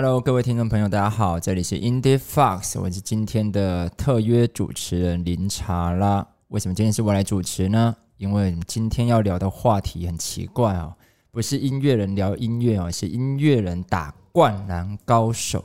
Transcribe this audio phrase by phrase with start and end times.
[0.00, 6.24] Hello，各位听众朋友，大家好，这里是 Indie Fox，我是今天的特约主持人林查拉。
[6.50, 7.96] 为什么今天是我来主持呢？
[8.16, 10.94] 因为今天要聊的话题很奇怪哦，
[11.32, 15.64] 不是音乐人聊音乐哦，是音乐人打灌篮高手。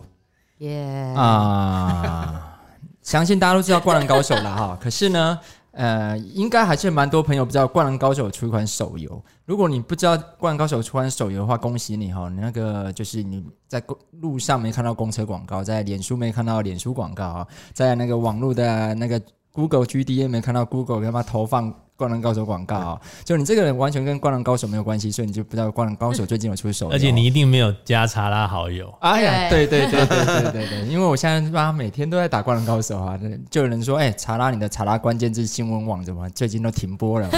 [0.57, 2.59] 耶、啊，
[3.03, 4.75] 相信大家都知道《灌篮高手》了哈。
[4.81, 5.39] 可是呢，
[5.73, 9.23] 呃，应该还是蛮多朋友不知道《灌篮高手》出一款手游。
[9.43, 12.29] 如果你不知道《灌篮高手》出款手游的话，恭喜你哈！
[12.29, 19.19] 你那个就是你在公路上没看到公车广告，在脸书没看到脸书广告啊，在那个网络的那个
[19.51, 26.89] Google GDN 没看到 Google 他妈投放《《灌篮高手》广告，就你这个人完全跟《灌篮高手》没有关系，所以你就不知道《灌篮高手》最近有出手。
[26.89, 28.91] 而且你一定没有加查拉好友。
[28.99, 33.17] 哎呀，对对对对对对对，因为我现在他妈每天都在打《灌篮高手》啊，
[33.51, 37.29] 就有人说：“哎，查拉，你的查拉关键字新闻网怎么最近都停播了？”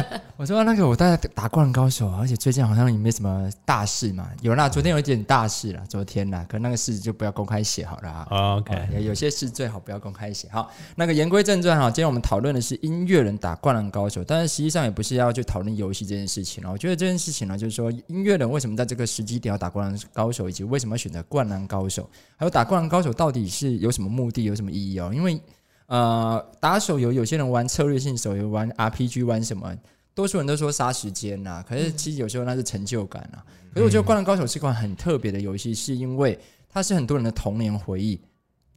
[0.38, 8.56] 我说：“那个，我在打《灌篮高手》，而且最近好像也没什么大事嘛。”有啦，昨天有一点大事了，昨天啦，可那个事就不要公开写好了啊。
[8.56, 10.48] OK，有些事最好不要公开写。
[10.52, 13.79] 好，那个言归正传哈，今天我们讨论的是音乐人打灌篮。
[13.88, 16.72] 高手，但是实际上也不是要去讨论游戏这件事情了。
[16.72, 25.12] 我觉得这件事情呢，就是说音乐人为什么在这个时机点要打灌篮高手，以及为什么要选择灌篮高手，还有打灌篮高手到底是有什么目的，有什么意义哦？
[25.14, 25.40] 因为
[25.86, 29.72] 呃，打手游有些人玩策略性手游，玩 RPG，玩什么？
[30.14, 33.44] 多数人都说杀时间呐、可是其实有时候那是成就感啊。
[33.72, 38.20] 可是我觉得《灌篮高手》是一款很特别的游戏，是因为它是很多人的童年回忆。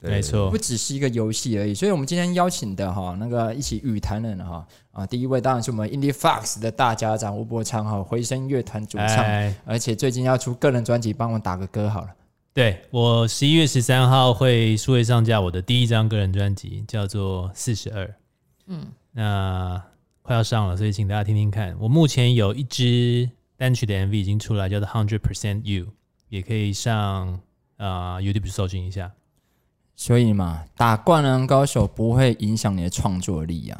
[0.10, 1.74] 没错不，只是一个游戏而已。
[1.74, 12.10] 所以，我们今天邀请的哈那个一起语坛人哈啊，第一位当然是我们 Indie Fox 的大家长吴伯昌哈，回声乐团主唱，哎，而且最近要出个人专辑，帮我打个歌好了。
[12.54, 18.06] 对我十一月十三号会数位上架我的第一张个人专辑，叫做《四十二》，
[18.68, 19.82] 嗯，那
[20.22, 21.76] 快要上了，所以请大家听听看。
[21.80, 25.86] 我目前有一支单曲的 MV 已经出来，叫做《Hundred Percent You》，
[26.30, 27.34] 也可以上
[27.78, 29.12] 啊、呃 YouTube 搜寻一下。
[29.96, 33.80] 所以嘛，打灌篮高手不会影响你的创作力啊。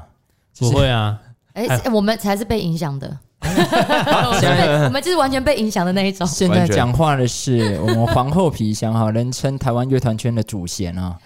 [0.60, 1.20] 不会啊，
[1.54, 6.26] 哎、哎我们才是被影响的， 我们就是完全被影响的那一种。
[6.28, 11.20] 现在讲话的是我们皇后皮箱哈，人称台湾乐团圈的祖先啊，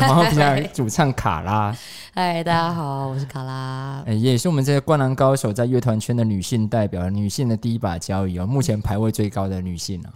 [0.00, 1.76] 皇后皮箱主唱卡拉。
[2.14, 4.02] 嗨，大家好，我是卡拉。
[4.06, 10.08] 呃，也是我们这些灌篮高手在乐团圈的女性代表，女性的第一把交椅哦，目前排位最高的女性啊。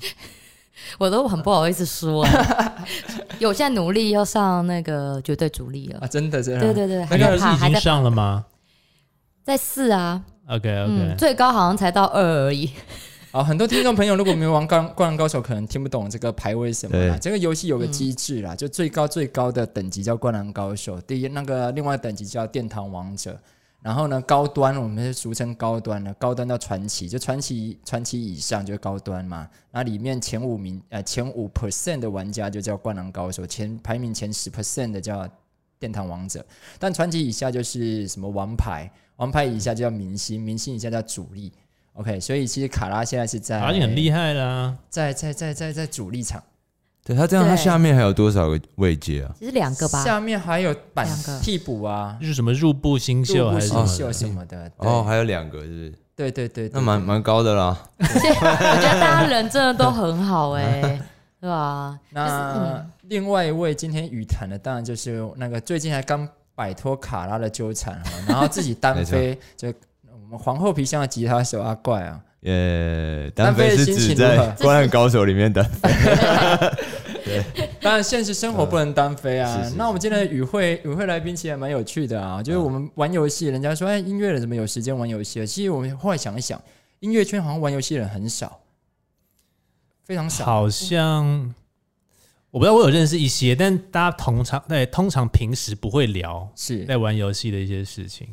[0.99, 2.85] 我都很不好意思说、哎
[3.35, 6.01] 因为我现在努力要上那个绝对主力了。
[6.01, 6.61] 啊，真的真的。
[6.61, 8.45] 对对对，那个是已经上了吗
[9.43, 12.71] 在四啊，？OK 嗯，OK，最高好像才到二而已。
[13.33, 23.39] 好，很多听众朋友如果没有玩灌灌篮高手，可能听不懂这个排位什么这个游戏有个机制啦，就最高最高的等级叫灌篮高手，第一那个另外等级叫殿堂王者。
[23.83, 29.49] 然后呢，高端我们是俗称高端的，高端到传奇，就传奇传奇以上就是高端嘛。
[29.71, 35.27] 那里面前五名呃前五 percent 的玩家就叫灌篮高手，前排名前十 percent 的叫
[35.79, 36.45] 殿堂王者。
[36.79, 41.51] 但传奇以下就是什么王牌，王牌以下就叫明星，明星以下叫主力。
[41.95, 44.77] OK，所以其实卡拉现在是在好像很厉害啦。
[44.89, 46.43] 在在在在在主力场，
[47.11, 49.35] 对他这样，对他下面还有多少个位阶啊？
[49.37, 54.13] 其实两个吧，下面还有板两个替补啊，就是什么入部新秀还是什么新秀的？
[54.13, 54.71] 什么的。
[54.77, 55.95] 哦，还有两个是不是？
[56.15, 57.77] 对对对，对那蛮蛮高的啦。
[57.99, 61.01] 我觉得大家人真的都很好哎、
[61.43, 61.99] 是吧？
[62.11, 69.67] 那另外一位今天语坛的，当然就是那个最近还刚摆脱卡拉的纠缠哈， 然后自己单飞，就
[70.13, 75.67] 我们皇后皮箱的吉他手阿怪啊，耶，单单飞是飞的心情指在《灌篮高手》里面的。
[77.81, 79.57] 当然现实生活不能单飞啊。
[79.57, 85.47] 是是是那我们今天的与会与会来宾其实还蛮有趣的啊，就是我们玩游戏，人家说哎音乐人怎么有时间玩游戏啊？
[85.47, 86.61] 其实我们后来想一想，
[87.01, 88.61] 音乐圈好像玩游戏的人很少，
[90.05, 90.45] 非常少。
[90.45, 91.55] 好像
[92.51, 98.29] 我不知道，我有认识一些，但大家通常对通常平时不会聊是在玩游戏的一些事情。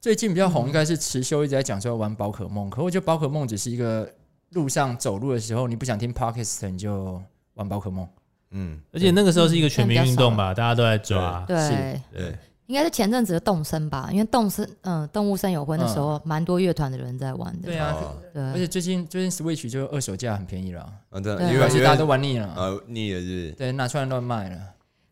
[0.00, 4.06] 最近比较红，应该是池修一直在讲说玩宝可梦，可我觉得宝可梦只是一个
[4.50, 7.22] 路上走路的时候，你不想听 podcast 你就
[7.54, 8.06] 玩宝可梦。
[8.54, 11.44] 嗯，而且那个时候是一个全民运动嗯吧，大家都在抓。
[11.46, 17.66] 对是，对，应该是前阵子的动森吧，因为动森，嗯、动物森友会那时候蛮多乐团的人在玩的。
[17.66, 18.16] 对啊，哦。
[18.32, 18.42] 对。
[18.42, 20.88] 而且最近最近 Switch 就二手价很便宜了。
[21.22, 23.50] 对，因为因而且大家都玩腻了，呃腻了，是？
[23.52, 24.56] 对，拿出来乱卖了，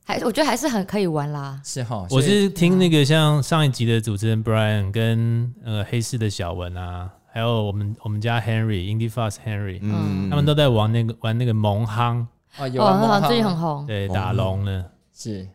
[0.04, 1.60] 还我觉得还是很可以玩啦。
[1.64, 2.06] 是哈。
[2.10, 12.24] 我是听那个像上一集的主持人 Brian 跟呃黑市的小文啊，还有我们我们家 Henry Indie Fast Henry，、嗯，他们都在玩那个玩那个蒙夯，
[12.56, 13.87] 啊有啊，最近很红。
[13.87, 14.87] 对，打龙呢。
[15.14, 15.46] 是，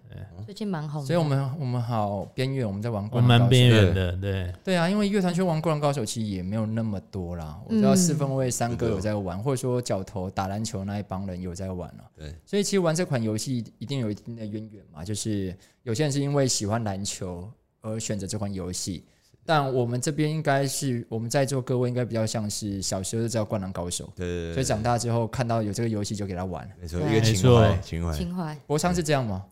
[0.46, 1.08] 最近蛮红的。
[1.08, 3.40] 所以我们我们好边缘，我们在玩我灌篮高手。
[3.40, 7.60] 蛮边缘的，对，对啊，因为乐团圈玩灌篮高手其实也没有那么多啦。
[7.66, 12.04] 我知道嗯四分卫三哥有在玩，或者说角头打篮球那一帮人有在玩了。
[12.16, 17.52] 对，所以其实玩这款游戏一定有一定的渊源嘛，就是有些人是因为喜欢篮球
[17.82, 19.04] 而选择这款游戏。
[19.48, 26.70] 但我们这边应该是我们在座各位应该比较像是小时候就知道灌篮高手，对对对，所以长大之后看到有这个游戏就给他玩。
[26.82, 29.46] 没错，对一个情没错怀，情怀，情怀，博昌是这样吗？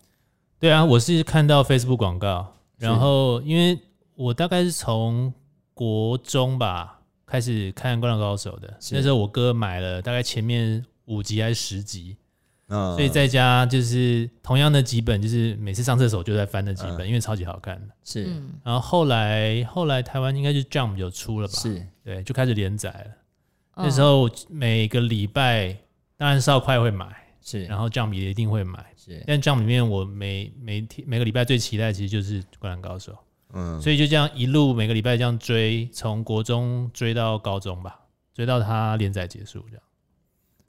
[0.60, 3.80] 对啊，我是看到 Facebook 广告，然后因为
[4.14, 5.32] 我大概是从
[5.72, 12.18] 国中吧开始看《灌篮高手》的，那时候我哥买了大概前面五集还是十集，
[12.68, 17.94] 嗯，所以在家就是同样的几本，就是每次上厕所就在翻那几本，嗯因为超级好看的。
[18.04, 21.54] 是、嗯，然后后来后来台湾应该就 Jump 有出了吧？
[21.54, 23.04] 是，对，就开始连载了。
[23.06, 25.76] 嗯那时候每个礼拜，
[26.16, 27.06] 当然少快会买，
[27.42, 28.84] 是，然后 Jump 也一定会买。
[28.96, 33.12] 是但 Jump 里面我每每天每个礼拜最期待其实就是《灌篮高手》，
[33.52, 38.00] 嗯，所以就这样一路每个礼拜这样追，从国中追到高中吧，
[38.34, 39.82] 追到它连载结束这样。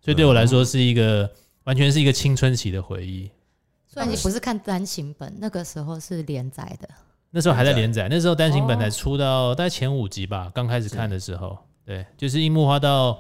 [0.02, 1.32] 所以对我来说是一个
[1.68, 3.30] 完全是一个青春期的回忆。
[3.86, 6.88] 所以你不是看单行本，那个时候是连载的。
[7.30, 13.20] 那时候还在连载，那时候单行本才出到大概前五集吧，刚开始看的时候，对，就是樱木花道，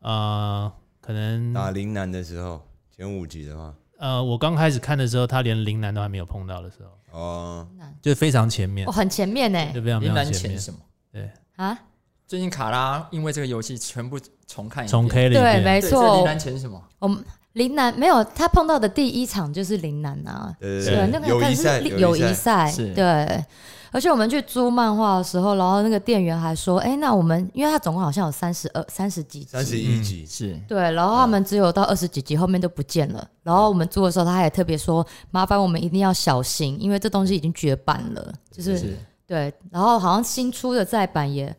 [0.00, 0.70] 呃，
[1.00, 2.60] 可能打铃南的时候，
[2.94, 7.68] 前五集的话，呃，我刚开始看的时候，他连铃南都还没有碰到的时候，哦，
[8.02, 8.88] 就非常前面。
[8.88, 10.80] 哦，，很前面呢就非常非常前面，前什么？
[11.12, 11.78] 对，啊，
[12.26, 14.90] 最近卡拉因为这个游戏全部重看一遍。
[14.90, 15.90] 重 K 了一，遍，对，没错。
[15.90, 16.24] 所以林。
[16.24, 16.82] 南前是什么？
[16.98, 17.24] 我们
[17.58, 23.44] 林南没有他碰到的第一场就是林南啊，对对对，那个但是友谊赛，友谊赛，对。
[23.90, 30.54] 而且我们去租漫画的时候，然后那个店员还说：“哎、那我们因为他总共好像有三十二、三十几集，三十一集，是。
[30.68, 33.26] 对，然后他们只有到二十几集，后面都不见了。
[33.42, 38.94] 然后我们租的时候，他也特别说，麻烦我们一定要小心，因为这东西已经绝版了，就是是
[39.26, 39.50] 对。
[39.70, 41.56] 然后好像新出的再版也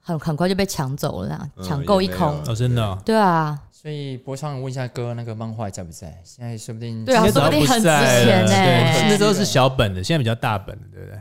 [0.00, 2.42] 很很快就被抢走了，抢购一空。
[2.46, 6.20] 哦，真的哦、对啊，所以博昌问一下哥，那个漫画还在不在？
[6.24, 11.16] 现在说不定对啊说不定很值钱呢对，那时候是小本的，现在比较大本的，对不对？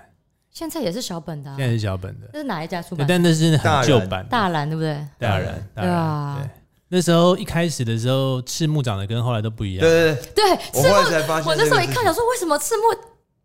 [0.50, 3.08] 现在也是小本的、啊现，在是小本的，这是哪一家出对，版？
[3.08, 4.96] 但那是很旧版的，大蓝对不对？
[5.20, 6.50] 大蓝，大对，啊对。
[6.88, 12.84] 那时候一开始的时候，赤木长得跟后来都不一样，对对对，对，我赤木，后来才发现，我那时候一看，想，说为什么赤木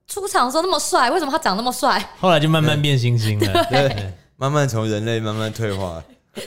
[0.06, 1.10] 出场的时候那么帅？
[1.10, 2.02] 为什么他长那么帅？
[2.20, 3.64] 后来就慢慢变猩猩了。
[3.68, 6.02] 对，慢慢从人类慢慢退化，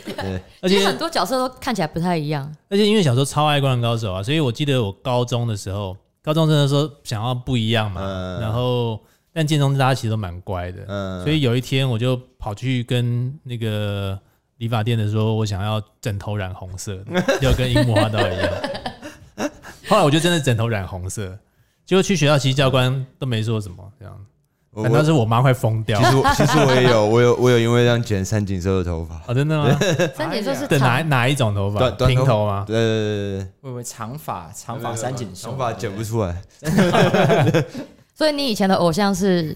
[0.05, 2.49] 对，而且很多角色都看起来不太一样。
[2.69, 8.99] 而且因为小时候超爱《灌篮高手》啊，所以我记得我高中的时候，高中真的说想要不一样嘛，嗯然后
[9.33, 14.17] 但建中大家其实都蛮乖的，嗯，所以有一天我就跑去跟那个
[14.57, 18.49] 理发店的说，我想要枕头染红色的， 就跟樱木花道一样。
[19.87, 21.37] 后来我就真的枕头染红色，
[21.85, 24.25] 结果去学校，其实教官都没说什么，这样，
[24.73, 26.05] 我反倒是我妈快疯掉其。
[26.09, 29.77] 实我其实我也有，我有我有因为这样剪三井寿的头发，哦，真的吗？
[30.15, 31.79] 三井寿是的哪，哪一种头发？
[31.79, 32.63] 短短头平头吗？
[32.65, 35.51] 对对对对会不会长发长对，发三井寿？
[35.51, 36.41] 头发剪不出来，
[38.15, 39.55] 所以你以前的偶像是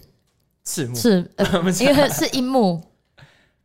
[0.64, 1.46] 赤木 是呃
[1.80, 2.82] 因为是樱木，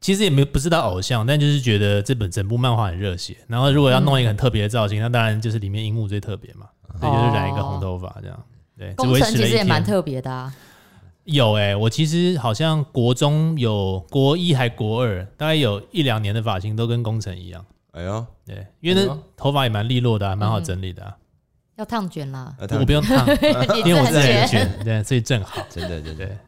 [0.01, 3.37] 其实也没不是他偶像，但就是觉得这本整部漫画很热血。
[3.47, 6.67] 然后如果要弄一个很特别的造型，那当然就是里面樱木最特别嘛，
[6.99, 8.43] 所以就是染一个红头发这样。
[8.79, 9.37] 对，工程其。
[9.47, 10.53] 实也蛮特别的啊。
[11.25, 17.65] 有哎、我其实好像国中有国一还国二，大概有一两年的发型都跟工程一样。
[17.93, 21.17] 哎呦，对，因为那头发也蛮利落的、啊，蛮好整理的、啊。
[21.77, 23.27] 要烫卷啦，我不用烫，
[23.85, 25.63] 因为我自己自很卷，对，所以正好。
[25.71, 26.39] 真的真的，对，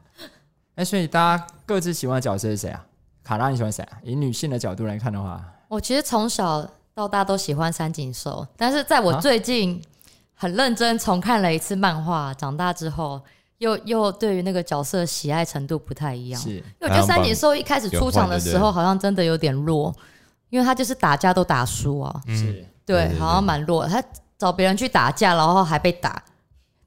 [0.77, 2.85] 哎，所以大家各自喜欢的角色是谁啊？
[3.23, 3.99] 卡拉你喜欢谁啊？
[4.03, 9.83] 以女性的角度来看的话，我其实从小到大都喜欢三井寿，但是在我啊最近
[10.35, 13.21] 很认真重看了一次漫画，长大之后
[13.59, 16.41] 又又对于那个角色喜爱程度不太一样。
[16.41, 19.95] 是因为我觉得三井寿一开始出场的时候好像真的有点弱，
[20.51, 23.87] 因为他就是打架都打输啊，嗯，是对好像蛮弱。
[23.87, 24.03] 他
[24.37, 26.23] 找别人去打架，然后还被打，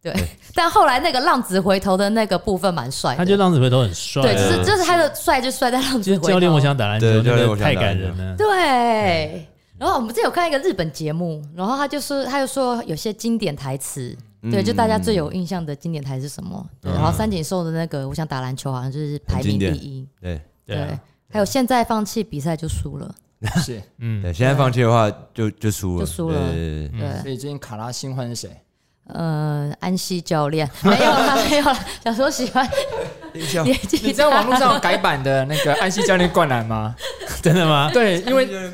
[0.01, 0.13] 对。
[0.53, 4.25] 但后来那个浪子回头的那个部分蛮帅的，他就浪子回头很帅、啊。
[4.25, 6.21] 对，就是就是他的帅就帅在浪子回头。
[6.21, 8.35] 就是教练，我想打篮球，教练我想打篮球感人了。
[8.35, 9.47] 对。
[9.79, 14.17] 然后我们之前有看一个日本节目，然后他就说，他就说有些经典台词，
[14.51, 16.69] 对，就大家最有印象的经典台是什么？
[16.81, 20.41] 对，然后三井寿的那个我想打篮球好像就是排名第一，对。
[20.65, 20.99] 对。
[21.29, 23.13] 还有现在放弃比赛就输了，
[23.61, 26.53] 是，嗯，对，现在放弃的话就就输了，就输了。
[26.53, 26.89] 对
[27.21, 28.49] 所以最近卡拉新欢是谁？
[29.07, 30.69] 呃，安西教练。
[30.83, 32.65] 没有啦，没有啦，小时候喜欢
[33.37, 36.95] 你知道网络上有改版的那个安西教练灌篮吗？
[37.41, 37.89] 真的吗？
[37.93, 38.71] 对，因为为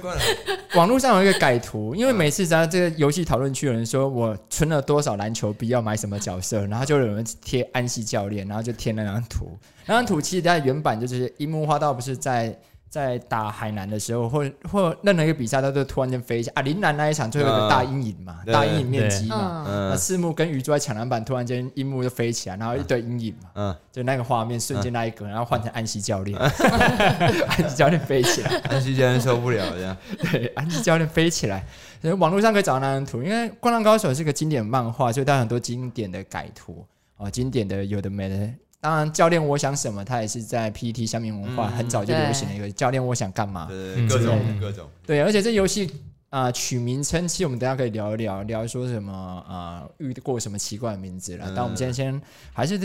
[0.76, 9.58] 网络上有一个改图，因为每次在这个游戏讨论区有人说我存了多少篮球币要买什么角色，然后就有人贴安西教练，然后就贴那张图。
[9.86, 12.58] 那张图其实它原版就是樱木花道不是在
[12.94, 16.62] 在打海南的时候，或或任何一个比赛，他都突然间飞一下啊！
[16.62, 19.66] 林南那一场最后一个大阴影嘛，对大阴影面积嘛。
[19.68, 26.38] 嗯，那嗯赤木跟鱼珠在抢篮板，突然间樱木就飞起来，然后一堆阴影嘛，嗯，就那个画面瞬间那一格，然后换成安西教练，
[27.50, 29.98] 安西教练飞起来，安西教练受不了这样，
[30.32, 31.66] 对，安西教练飞起来，
[32.00, 33.24] 所以网络上可以找到那张图。
[33.24, 36.86] 因为《灌篮高手》是个经典漫画，所以它有很多经典的改图
[37.18, 38.48] 哦，经典的有的没的。
[38.84, 43.70] 当然，教练我想什么，他也是在 PET 上面文化很早就流行的一个教练我想干嘛。
[44.10, 45.90] 各种各种，对，而且这游戏
[46.30, 49.14] 啊、取名称，其实我们等一下可以聊一聊，聊说什么
[49.48, 51.46] 啊、遇过什么奇怪的名字了。
[51.48, 52.22] 嗯但我们今天先
[52.52, 52.78] 还是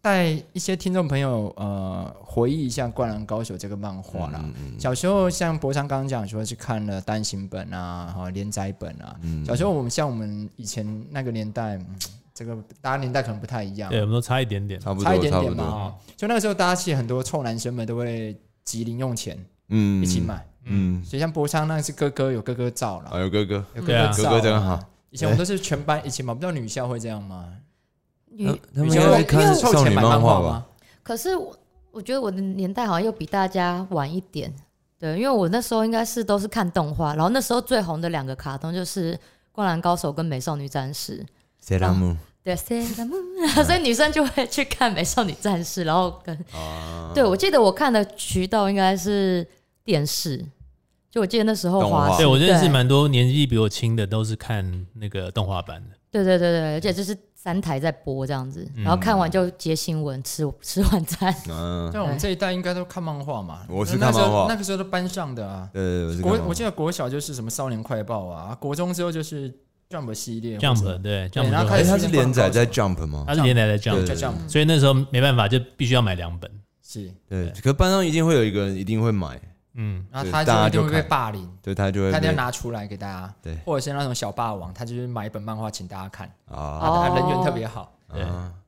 [0.00, 4.44] 带一些听众朋友呃回忆一下《灌篮高手》这个漫画啦。
[4.78, 9.16] 小时候像博昌刚刚讲说是看了单行本啊，哈连载本啊。
[9.22, 11.86] 嗯小时候我们像我们以前那个年代，嗯
[12.34, 14.80] 这个大家年代可能不太一样，对，我们都差一点点。
[14.80, 15.94] 差一多差不点点嘛。
[16.16, 20.46] 就那个时候，大家其实很多臭男生们都会集零用钱嗯一起，买。
[20.64, 24.78] 嗯，所以像博昌那是哥哥有哥哥照了，还有哥哥，有哥哥哥真好。
[25.10, 27.52] 以前我们都是全班一起买，不知道女校会这样吗？
[28.30, 30.66] 女他们女校会应该看凑钱买漫画吗画吧？？
[31.02, 31.54] 可是我
[31.90, 34.50] 我觉得我的年代好像又比大家晚一点，
[34.98, 39.14] 对，因为我那时候应该是都是看动画，然后那时候最红的两个卡通就是
[39.50, 41.18] 《灌篮高手》跟《美少女战士》。
[41.62, 49.46] 塞拉姆对，Sailor Moon，所以女生就会去看《美少女战士》，然后跟啊，对我记得我看的渠道应该是
[49.84, 50.44] 电视，
[51.08, 51.80] 就我记得那时候
[52.16, 55.96] 对我认识对蛮多年纪比我轻的，都是看那个动画版的。
[56.10, 58.82] 对对对对，而且就是三台在播这样子，嗯。
[58.82, 61.32] 然后看完就接新闻，吃吃晚餐。
[61.48, 63.60] 嗯， 像我们这一代应该都看漫画嘛。
[63.68, 64.46] 我是那时候看漫画。
[64.48, 65.70] 那个时候都班上的啊。
[65.72, 69.50] 对，我是国我记得国小就是什么少年快报啊，国中之后就是
[69.92, 73.24] Jump 系列 Jump 对 Jump 就哎，然后开始他是连载在 Jump 吗？
[73.26, 76.50] 它是连载在 Jump，对 Jump 所以那时候没办法，就必须要买两本。
[76.82, 79.40] 是，对，可班上一定会有一个人一定会买，
[79.74, 83.34] 嗯，然后他就一定会被霸凌，对他就会他一定要拿出来给大家。
[83.42, 83.56] 对。
[83.64, 87.92] 或者是那种小霸王，他就是买一本漫画请大家看，啊他哦人缘特别好。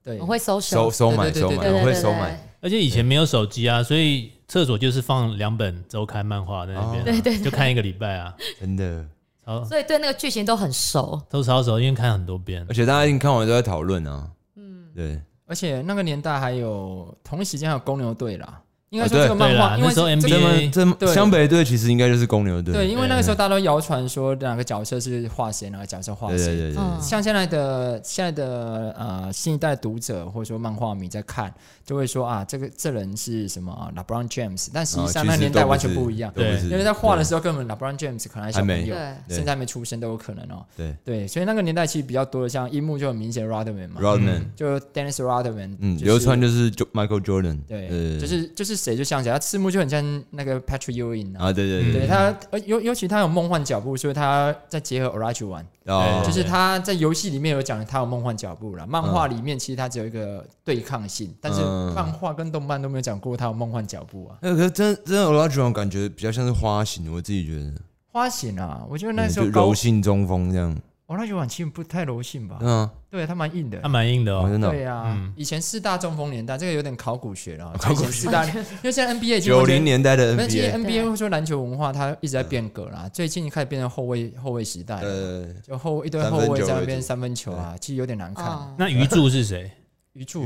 [0.02, 0.18] 对。
[0.18, 7.40] 我，会收收收买对对对收买，我会收买，而且以前没有手机啊，所以厕所就是放两本周刊漫画在那边对对。
[7.40, 9.04] 就看一个礼拜啊，真的。
[9.44, 11.20] 超所以对那个剧情都很熟。
[11.28, 12.64] 都超熟，因为看很多遍。
[12.68, 12.74] 而。
[12.74, 18.60] 且大家一定看完都在讨论啊，嗯，对，而且那个年代还有同一时间还有公牛队啦。
[18.90, 21.12] 应该说这个漫画，因为那时候这 NBA 这么这么对。
[21.12, 26.36] 湘北队其实应该就是公牛队，对，因为那个时候大家都谣传说哪个角色是画谁，哪个角色画谁。
[26.36, 26.80] 对对对对。
[26.80, 27.00] 嗯。
[27.00, 31.52] 像现在的现在的呃新一代读者或者说漫画迷在看，
[31.84, 39.36] 就会说啊，这个这人是什么啊 LeBron James，但实际上那年代完全不一样，对因为在画的时候根本 LeBron James 可能还小朋友，对，对。
[39.36, 40.64] 甚至还没出生都有可能哦。
[40.76, 40.94] 对。
[41.04, 48.20] 对，所以那个年代其实比较多的，像樱木就很明显 Rodman 嘛，Rodman，就 Dennis Rodman，嗯，就是流传就是 Michael Jordan，对，呃。
[48.20, 51.46] 就是就是谁就像谁，他赤木就很像那个 Patrick Ewing 啊。
[51.46, 56.22] 啊，对对对他，呃尤尤其他有梦幻脚步，所以他在结合哦。
[56.22, 64.36] 对就是他在游戏里面有讲他有梦幻脚步了，漫画里面其实他只有一个对抗性，但是嗯漫画跟动漫都没有讲过他有梦幻脚步啊。
[64.40, 67.72] 那可是真真的 Olajuwon 感觉比较像是花型，我自己觉得，
[68.12, 70.76] 花型啊，我觉得那时候高柔性中锋这样
[71.06, 72.58] ，Olajuwon 其实不太柔性吧？
[72.60, 72.68] 嗯。
[72.80, 73.78] 啊，对他蛮硬的。
[73.80, 73.88] 他。
[73.88, 74.68] 蛮硬的哦，哦，真的。
[74.68, 77.74] 哦对啊嗯，以前四大中锋年代，这个有点考古学了啊。
[77.90, 88.46] 以前四大，因为现在 NBA 九零年代的那其实 NBA，NBA 会说篮球文化它一直在变革啦，最近开始变成后卫后卫时代，呃，就后一堆后卫在那边三分球啊，其实有点难看。
[88.46, 89.70] 哦，那鱼柱是谁？
[90.14, 90.44] 鱼柱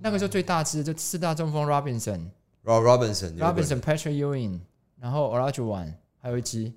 [0.00, 2.20] 那个时候最大只就四大中锋 Robinson、
[2.62, 4.60] Rob Robinson、Robinson、Patrick Ewing，
[5.00, 6.72] 然后 Olajuwon，还有一只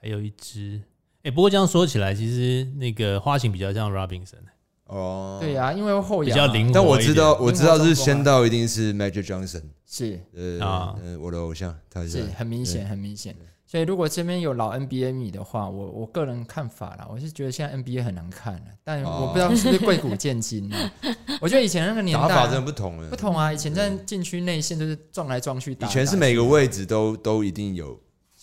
[0.00, 0.82] 还有一只。
[1.22, 4.38] 哎，不过这样说起来，其实那个花型比较像 Robinson，
[4.86, 6.34] 哦，对呀，因为后仰啊。
[6.34, 6.72] 比较灵活。
[6.72, 10.18] 但我知道我知道是先到一定是 Magic Johnson，是。
[10.34, 10.98] 呃啊。
[11.00, 12.22] 呃，我的偶像，他是。
[12.36, 13.36] 很明显很明显。
[13.70, 20.92] 所以如果这边有老 NBA 迷的话，我我个人看法啦，我是觉得现在 NBA 很难看了，但哦我不知道是不是贵古见今啊。
[21.40, 27.96] 我觉得以前那个年代打法真的不同了，不同啊，以前在禁区内线都是撞来撞去打，以前是每个位置都都一定有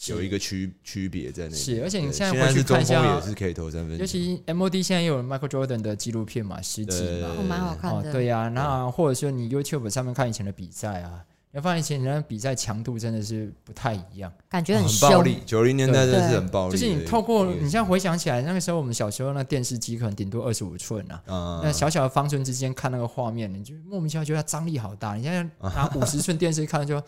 [0.06, 8.14] 有一个区区别在那里，是而且你对现在回去看一下锋也是可以投三分球，尤其 MOD 现在又有 Michael Jordan 的纪录片嘛，十集嘛，哦蛮好看哦的。
[8.14, 11.26] 对呀、那或者说你 YouTube 上面看以前的比赛啊，
[11.58, 14.32] 你会发现以前人家比赛强度真的是不太一样。
[14.48, 25.16] 感觉很凶暴力，九零年代真的是很暴力就是你透过你现在回想起来，那个时候我们小时候那电视机可能顶多二十五寸啊，嗯那小小的方寸之间看那个画面，你就莫名其妙觉得它张力好大。
[25.16, 25.42] 你现在
[25.74, 27.02] 拿五十寸电视看就。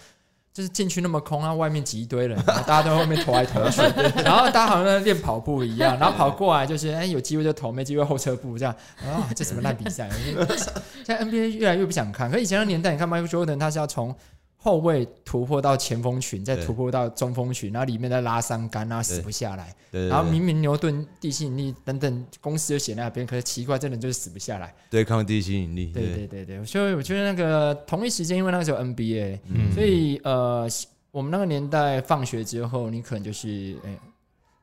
[0.51, 3.81] 就是进去那么空啊，外面挤一堆人，然后大家都在后面投来投去，
[4.23, 8.75] 然后大家好像在练跑步一样，然后跑过来就是哎有机会就投，没机会后撤步这样
[9.05, 10.09] 啊，这什么烂比赛？
[11.05, 14.13] 现在 NBA 越来越不想看，可以前的年代，你看 Michael Jordan 他是要从
[14.61, 19.73] 后卫突破到前锋群，再突破到中锋群，然后里面再拉三杆，然后死不下来。
[19.89, 20.01] 对。
[20.01, 24.75] 对然后明明牛顿地心引力等等公式就写在那边，可是奇怪，真的就是死不下来。
[24.89, 26.27] 对抗地心引力，对对。
[26.27, 30.67] 对对，所以我觉得那个同一时间，因为那个时候 NBA，、嗯所以呃，
[31.11, 33.97] 我们那个年代放学之后，你可能就是诶、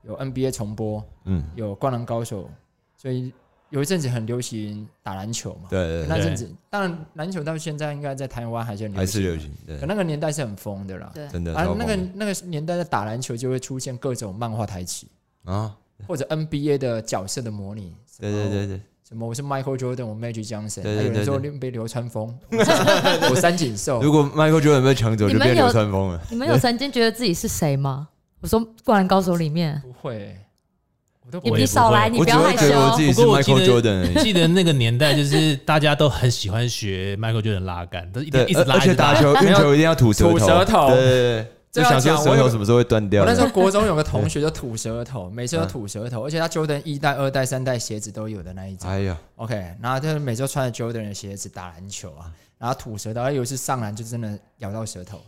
[0.04, 2.48] 有 NBA 重播，嗯，有灌篮高手，
[2.96, 3.32] 所以
[3.70, 5.68] 有一阵子很流行打篮球嘛。
[5.70, 11.10] 对对对，那阵子，当然篮球到现在应该在台湾还是很流还行，是流行，对可，那个年代是很疯的啦。
[11.14, 15.06] 对，真的，啊那个那个年代的打篮球就会出现各种漫画台词，
[15.44, 15.74] 啊，
[16.06, 17.94] 或者 NBA 的角色的模拟。
[18.18, 24.00] 对对对对，什么我是 Michael Jordan，我 Magic Johnson，对对还有人说对被流川枫， 我三井寿。
[24.00, 26.20] 如果 Michael Jordan 被抢走，就变流川枫了。
[26.30, 28.08] 你们有曾经觉得自己是谁吗？
[28.40, 30.38] 我说《灌篮高手》里面，不会，
[31.32, 32.68] 也不会你少来，你我只会不要害羞。
[32.68, 34.22] 觉得我自己是不过我记 Michael 得 Jordan。
[34.22, 41.46] 记得那个年代，就是大家都很喜欢学 Michael Jordan 拉杆，都一对直一，直拉，而打球运球一定要吐舌头，吐舌头对对对，
[41.82, 43.48] 就想说舌头什么时候会断掉我那时候。
[43.48, 48.88] 国中有个同学就吐舌头，每次都嗯吐舌头，而且他 Jordan 一代、二代、三代鞋子都有的那一种。
[48.88, 55.20] 哎呀，OK，然后他每周穿着 Jordan 的鞋子打篮球啊，然后吐舌头，他有一次上篮就真的咬到舌头。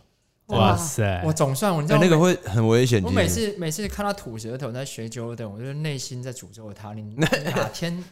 [0.49, 1.31] 哇塞我！
[1.31, 3.03] 总算我那个会很危险。
[3.03, 7.27] 我每次每次看他吐舌头在学 Jordan，我就内心在诅咒他，你 哪
[7.73, 8.03] 天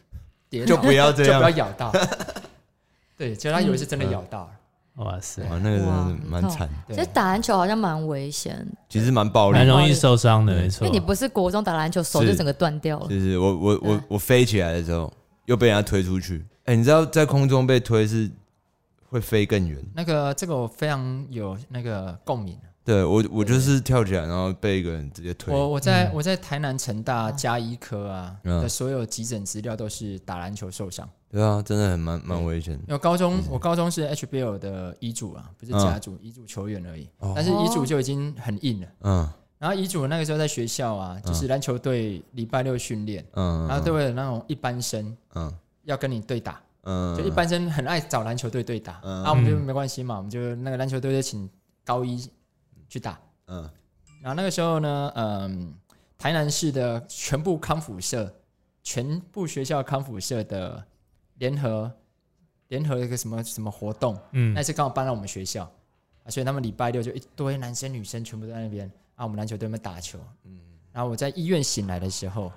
[0.50, 1.66] 跌倒就不要这样就不要。
[1.66, 1.92] 咬到。
[3.18, 4.50] 对，结果他有一次真的咬到了。
[5.04, 9.66] 哇塞，哇，那个真的是蛮惨，对其实打篮球好像蛮危险，其实蛮暴力的。
[9.66, 10.86] 蛮容易受伤的，没错。
[10.86, 13.08] 因为你不是国中打篮球，手就整个断掉了。
[13.08, 15.12] 就是我我我我飞起来的时候，
[15.46, 16.44] 又被人家推出去。
[16.66, 18.30] 哎，你知道在空中被推是
[19.10, 19.84] 会飞更远。
[19.96, 22.58] 那个这个我非常有那个共鸣。
[22.84, 25.54] 对我我就是跳起来，然后被一个人直接推。
[25.54, 31.08] 我我在我在台南成大加医科啊嗯的所有急诊资料都是打篮球受伤。
[31.30, 32.80] 对啊，真的很蛮蛮危险的。
[32.88, 37.34] 因为高中我高中是 HBL 的乙组啊，不是甲组，乙组球员而已哦。
[37.36, 38.88] 但是乙组就已经很硬了。
[39.02, 45.52] 嗯然后遗嘱那个时候在学校啊，就是篮球队礼拜六训练，嗯，然后都会有那种一般生嗯
[45.84, 51.50] 要跟你对打，嗯，就一般生很爱找篮球队对打，嗯啊，我们就没关系嘛，我们就那个篮球队就请
[51.84, 52.18] 高一
[52.88, 53.20] 去打。
[53.48, 53.70] 嗯
[54.22, 55.74] 然后那个时候呢，嗯，
[56.18, 58.34] 台南市的全部康复社，
[58.82, 60.82] 全部学校康复社的
[61.36, 61.92] 联合
[62.70, 65.64] 联合一个什么什么活动，嗯那次刚好搬到我们学校
[66.24, 70.18] 啊，所以他们礼拜六就一堆男生女生全部都在那边啊，我们篮球队那边打球。
[70.46, 70.60] 嗯
[70.94, 72.52] 然后我在医院醒来的时候，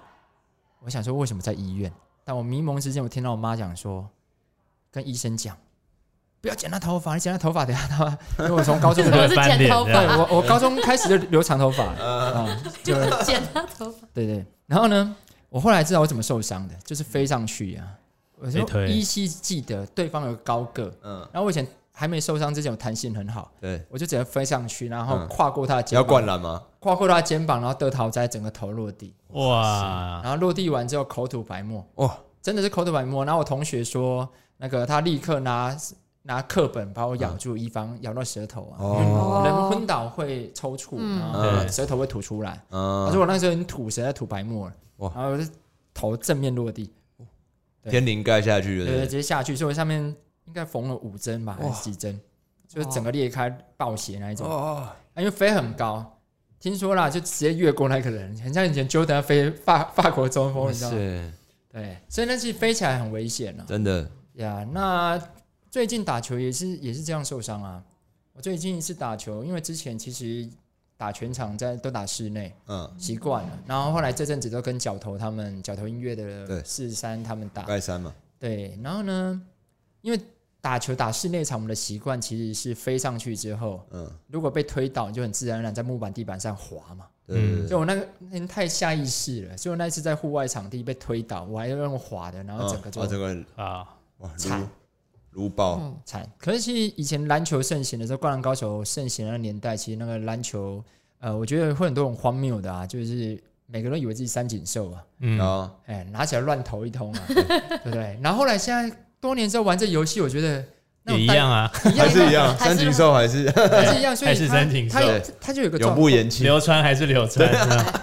[0.80, 1.92] 我想说为什么在医院？
[2.24, 4.08] 但我迷蒙之间，我听到我妈讲说，
[4.90, 5.56] 跟医生讲，
[6.40, 8.04] 不要剪他头发，你剪他头发，等下他，
[8.44, 14.06] 因为我从高中 我是剪头对发，我我高中开始就留长头发啊， 就剪他头发。
[14.12, 14.44] 对对。
[14.66, 15.16] 然后呢，
[15.48, 17.86] 我后来知道我怎么受伤的，就是飞上去啊。
[18.42, 25.28] 我就依稀记得对方有高个，嗯，然后我以前还没受伤之前，我弹性很好，对，我就只能飞上去，然后嗯。
[25.28, 26.62] 跨过他的肩要，灌篮吗？
[26.78, 33.26] 跨过他的肩膀，然后得逃灾，整个头落地，哇，然后落地完之后口吐白沫，哇，真的是口吐白沫。
[33.26, 34.26] 然后我同学说，
[34.60, 35.74] 那个他立刻拿
[36.22, 38.76] 拿课本把我咬住，以防咬到舌头啊。
[38.78, 41.18] 哦，人昏倒会抽搐，嗯。
[41.18, 42.62] 然后舌头会吐出来。
[42.68, 43.06] 嗯。
[43.06, 45.44] 他说我那时候已经吐舌在吐白沫了，然后我就
[45.94, 46.92] 头正面落地，
[47.88, 49.98] 天灵盖下去对对，直，接下去，所以我上面
[50.44, 52.20] 应该缝了五针吧，还是几针，
[52.68, 54.46] 就是整个裂开爆血那一种。
[54.46, 56.18] 哦，啊，因为飞很高，
[56.58, 60.96] 听说啦，就直接越过那个人，很像以前 Jordan 飞法法国中锋，你知道吗？
[60.96, 61.32] 塞，
[61.72, 63.64] 对，所以那其实飞起来很危险啊。
[63.66, 65.20] 真的，呀那
[65.70, 67.82] 最近打球也是也是这样受伤啊。
[68.32, 70.48] 我最近一次打球，因为之前其实
[70.96, 73.58] 打全场在都打室内，嗯，习惯了。
[73.66, 78.78] 然后后来这阵子都跟脚头他们脚头音乐的四三他们打，盖三嘛，对。
[78.82, 79.42] 然后呢，
[80.00, 80.20] 因为
[80.60, 87.06] 打球打室内场，我们的习惯其实是飞上去之后，嗯，如果被推倒，你就很自然而然在木板地板上滑嘛。
[87.26, 93.88] 对对对就我那个那天太下意识了，所以我那一次在户外场地被推倒，我还要用滑的，然后整个就哦整个啊，
[94.20, 94.60] 哇，惨。
[95.30, 96.28] 如如爆，嗯，惨。
[96.38, 100.82] 可是其实以前篮球盛行的时候，灌篮高手盛行的年代，其实那个篮球，
[101.20, 105.70] 呃，我觉得会很多种荒谬的啊，就是每个人都以为自己三井寿啊，嗯。
[105.86, 108.18] 哎，拿起来乱投一通啊， 对不对？
[108.22, 110.64] 然后后来现在多年之后玩这游戏，我觉得
[111.06, 113.48] 也一样啊，单， 还是一样，三井寿还是。
[113.50, 114.98] 还是一样， 所以还是三井寿。
[115.40, 117.48] 他就有个永不言弃，流川还是流川，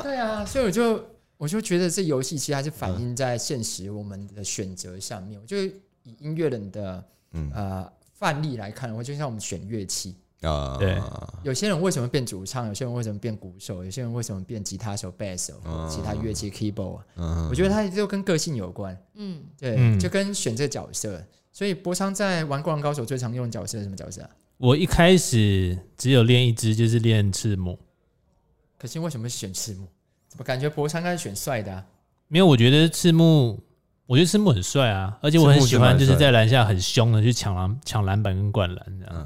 [0.01, 0.15] 对。
[0.15, 1.03] 啊，所以我就
[1.36, 5.39] 我就觉得这游戏其实还是反映在现实我们的选择上面。
[5.39, 5.58] 我就
[6.08, 10.98] 以音乐人的嗯呃范例来看，我就像我们选乐器，啊，对
[11.43, 12.67] 有些人为什么变主唱？
[12.67, 13.84] 有些人为什么变鼓手？
[13.84, 21.22] 有些人为什么变吉他手、贝斯手、嗯其他乐器 keyboard？、嗯我觉得它就跟个性有关，嗯，对，嗯就跟选这个角色。
[21.52, 24.30] 所以博昌在玩《灌篮高手》最常用的角色是什么角色啊？
[24.58, 27.78] 我一开始只有练一支，就是练赤木。
[28.78, 29.88] 可是为什么选赤木？
[30.28, 31.86] 怎么感觉博昌应该是选帅的、啊？
[32.28, 33.60] 没有，我觉得赤木，
[34.08, 39.26] 我觉得赤木很帅啊，而且我很喜欢就是在篮下很凶的去抢篮、抢篮板跟灌篮这样，嗯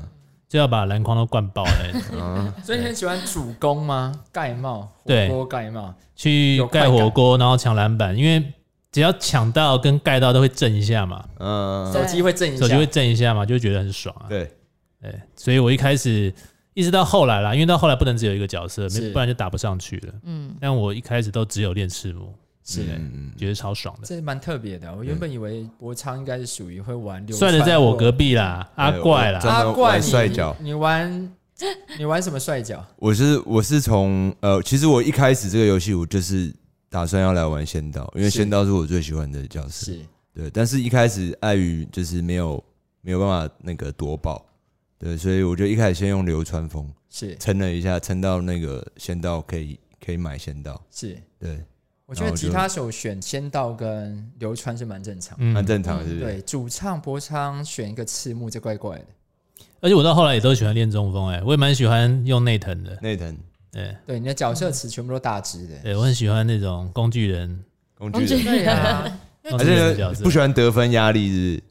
[0.49, 4.11] 就要把篮筐都灌爆那种， 嗯，所以你很喜欢主攻吗？
[4.33, 8.51] 盖帽，火对锅盖帽，去盖火锅，然后抢篮板，因为
[8.91, 14.27] 只要抢到跟盖到都会震一下嘛，嗯，手机会震一下手机，会震一下嘛，就会觉得很爽啊。
[14.27, 14.51] 对，
[15.01, 16.33] 对，所以我一开始
[16.73, 20.13] 一直到后来啦，因为到后来不能只有一个角色，不然就打不上去了。
[20.23, 24.07] 嗯，但我一开始都只有练赤木，是的嗯觉得超爽的。
[24.07, 24.93] 这蛮特别的。
[24.95, 31.33] 我原本以为博昌应该是属于会玩流帅的在我隔壁，啦，阿怪啦，阿怪玩你摔跤你玩
[31.97, 32.85] 你玩什么摔跤？
[32.97, 36.53] 我是我是从呃，其实我一开始这个游戏我就是
[36.89, 39.91] 打算要来玩仙道，因为仙道是我最喜欢的角色。
[39.91, 39.99] 是。
[40.33, 42.63] 对，但是一开始碍于就是没有
[43.01, 44.45] 没有办法那个夺宝，
[44.97, 47.35] 对，所以我就一开始先用流川枫是。
[47.35, 51.61] 撑了一下，撑到那个仙道可以可以买仙道，是，对，
[52.11, 56.25] 我觉得吉他手选仙道跟流川是蛮正常蛮正常的，是不是？
[56.25, 59.05] 对，主唱博昌选一个赤木，这怪怪的。
[59.79, 63.33] 而且我到后来也都喜欢练中锋，哎，我也蛮喜欢用内藤的，内藤。
[63.71, 65.79] 对，对，你的角色词全部都大只的。
[65.83, 67.63] 对我很喜欢那种工具人，
[67.97, 68.67] 工具人，
[69.43, 71.63] 而且 不喜欢得分压力，是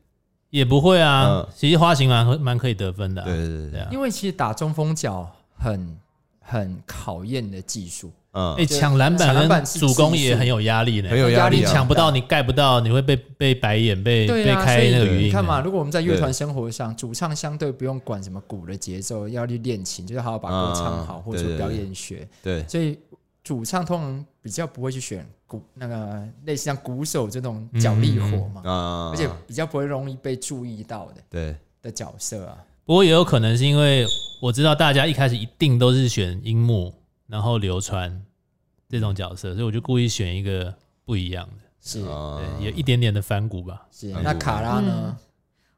[0.49, 3.23] 也不会啊嗯，其实花型蛮蛮可以得分的？
[3.25, 5.99] 对对对因为其实打中锋脚很
[6.41, 8.11] 很考验的技术。
[8.33, 8.55] 嗯。
[8.57, 15.29] 哎，，抢篮板篮板跟主攻也很有压力呢，很有压力啊抢不到，你盖不到，你会被被白眼，被被开那个语音。
[15.29, 21.85] 你看嘛，，如果我们在乐团生活上，主唱相对不用管什么鼓的节奏，要去练琴，就是好好把歌唱好，嗯或者说表对对对。
[21.85, 22.29] 演学。
[22.43, 22.99] 对，所以
[23.43, 32.57] 主唱通常比较不会去选鼓那个类似像鼓手这种脚力活嘛，啊，而且比较不会容易被注意到的对，的角色啊。
[32.85, 34.07] 不过也有可能是因为
[34.43, 36.93] 我知道大家一开始一定都是选樱木，
[37.31, 38.23] 然后流川
[38.89, 43.87] 这种角色，所以我就故意选一个不一样的，是有一点点的反骨吧。
[43.93, 45.17] 是，嗯那卡拉呢？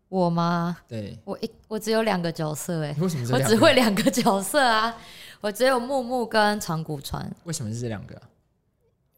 [0.08, 0.76] 我吗？
[0.88, 4.94] 对，我一我只有两个角色哎你，为什么是我两个只会两个角色啊，
[5.40, 8.22] 我只有木木跟长谷川，为什么是这两个啊？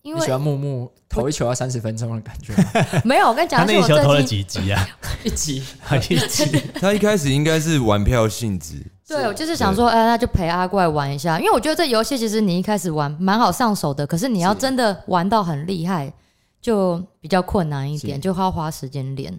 [0.03, 3.01] 因为你喜欢木木投一球要三十分钟的感觉吗？
[3.05, 4.87] 没有我跟你讲，他那一我球投了最近几集啊？
[5.25, 5.65] 一集
[6.11, 6.61] 一集。
[6.75, 9.55] 他一开始应该是玩票性质，对，我就是。
[9.55, 16.13] 想说，哎，那就陪阿怪玩一下，因为我觉得这游戏其实你一开始玩蛮好上手的，可是你要真的玩到很厉害，
[16.61, 18.23] 就比较困难一点，是。
[18.23, 19.39] 就要花时间练，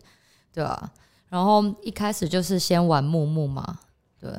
[0.54, 0.90] 对啊。
[1.30, 3.80] 然后一开始就是先玩木木嘛，
[4.20, 4.32] 对，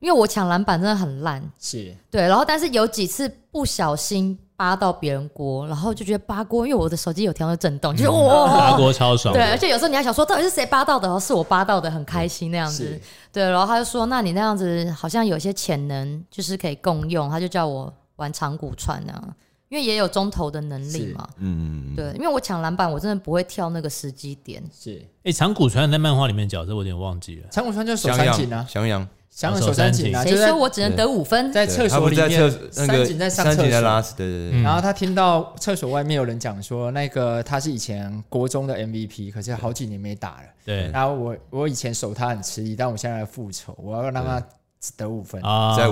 [0.00, 8.76] 因为我抢篮板真的很烂，是对，然后但是有几次不小心扒到别人锅，然后就觉得扒锅，因为我的手机有调到震动，就是扒哇。
[8.76, 11.06] 锅超爽对，而且有时候你还想说，到底是谁扒到的？
[11.06, 12.84] 然后是我扒到的，很开心那样子。
[12.84, 19.34] 是对，然后他就说，那你那样子好像有些潜能，就是可以共用，他就叫我玩长谷川啊，
[19.68, 21.28] 因为也有中投的能力嘛。
[21.36, 24.62] 嗯，对，因为我抢篮板，我真的不会跳那个时机点。
[24.72, 27.48] 是，哎，长谷川在漫画里面的角色我有点忘记了。
[27.50, 31.52] 长谷川就是手襄三井啊翔，，阳，想手三井啊，谁说我只能得五分？
[31.52, 40.48] 在厕所里面三井在上厕所，井在拉屎，对对对，嗯然后他听到厕所外面有人讲说，那个他是以前国中的 MVP，可是好几年没打了。
[40.64, 44.40] 对然后我我以前守他很吃力，但我现在来复仇，我要让他
[44.80, 45.40] 只得五分。
[45.42, 45.88] 啊，在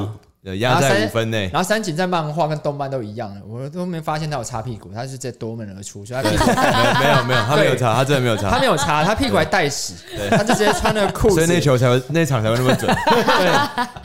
[0.57, 9.95] 压然后三在五分内，然后三井在漫画跟动漫都一样的，我都没发现他有擦屁股，他是在夺门而出，所以他屁股没没有没有，他没有擦，他真的没有擦他，没有擦，他屁股还带屎，
[10.31, 12.89] 他就直接穿了裤子，所以那球才会那场才会那么准，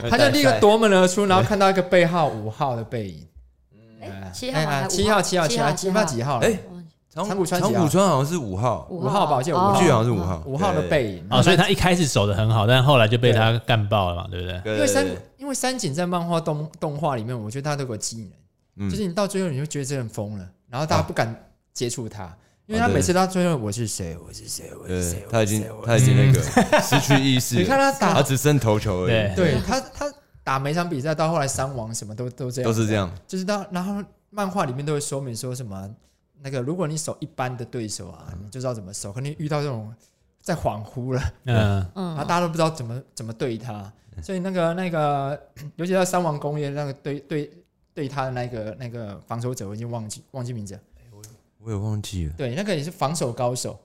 [0.00, 3.26] 对他就立刻夺门而出，然后看到一个背号五号的背影。
[4.02, 6.46] 哎，七号七号七号七号七号，七号几号了？
[6.46, 6.58] 哎
[7.14, 11.24] 长谷川长谷川好像是五号，五号吧，我记得哦五我记得好像是五号，五号的背影。
[11.30, 14.60] 啊，所以他一开始守的很好，但后来就被他干爆了嘛，对不对？
[14.62, 15.06] 对，因为三
[15.38, 18.16] 因为三井在漫画动动画里面，我觉得他都有个技
[18.76, 18.90] 能，嗯。
[18.90, 21.34] 就是你到最后你就觉得这人疯了，然后大家不敢
[21.72, 22.24] 接触他，
[22.66, 25.20] 因为他每次到最后我是谁，我是谁，我是谁？
[25.20, 25.86] 对，，他已经我是谁？
[25.86, 29.30] 他已经那个 失去意识了，你看他打他只剩头球而对。
[29.30, 35.88] 已，对他他打每场比赛到后来伤亡什么都都这样，都是这样，就是到然后漫画里面都会说明说什么，
[36.44, 39.90] 那个如果你守一般的对手啊，你就知道怎么守，可能遇到这种
[40.42, 43.90] 在恍惚了，嗯，然后嗯，大家都不知道怎么怎么对他，
[44.22, 45.40] 所以那个那个，
[45.76, 47.50] 尤其在三王公业那个对对
[47.94, 50.80] 对他的那个那个防守者，我已经忘记忘记名字了，
[51.58, 53.80] 我也忘记了，对，那个也是防守高手，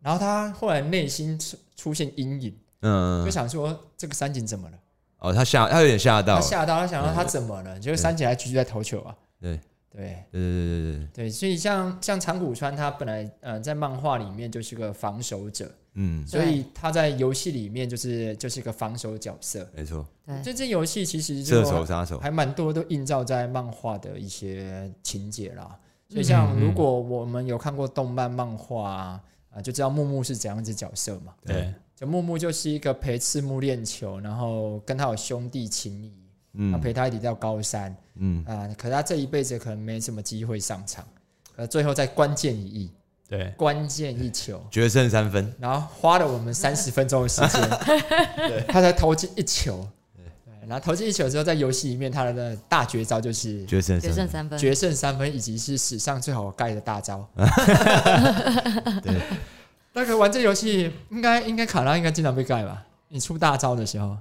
[0.00, 4.78] 然后他后来内心出出现阴影，嗯就，想说这个三井怎么了？
[5.18, 6.36] 哦，他吓，他有点吓到。
[6.36, 7.76] 他，吓到，他想到他怎么了？
[7.80, 9.16] 结果三井还继续在投球啊。
[9.40, 9.58] 对
[9.90, 10.24] 对。
[10.30, 19.68] 对对对对，对，所以像像长谷川，他本来呃在漫画里面就是个防守者，嗯，所以他在游戏里面就是就是一个防守角色。
[19.74, 25.78] 没错，对，这这游戏其实就射手杀手，还蛮多都映照在漫画的一些情节啦。
[26.08, 29.20] 所以像嗯如果我们有看过动漫漫画啊，
[29.50, 31.34] 啊就知道木木是怎样子角色嘛。
[31.44, 36.27] 对，就木木就是一个陪赤木练球，然后跟他有兄弟情谊，
[36.58, 36.74] 嗯。
[36.74, 38.68] 啊陪他一起到高三嗯，啊。
[38.76, 41.02] 可是他这一辈子可能没什么机会上场，
[41.56, 42.90] 呃，最后在关键一役、
[43.28, 47.68] 对，关键一球，决胜三分，然后花了我们三十分钟的时间，
[48.68, 49.86] 他才投进一球。
[50.16, 50.24] 对，
[50.66, 57.28] 然后投进一球之后，在游戏里面他的大绝招就是决胜决胜三分，三分，决胜三分，以及是史上最好盖的大招。
[59.02, 59.20] 对，
[59.92, 62.84] 那个玩这游戏，应该应该卡拉应该经常被盖吧？
[63.08, 64.16] 你出大招的时候，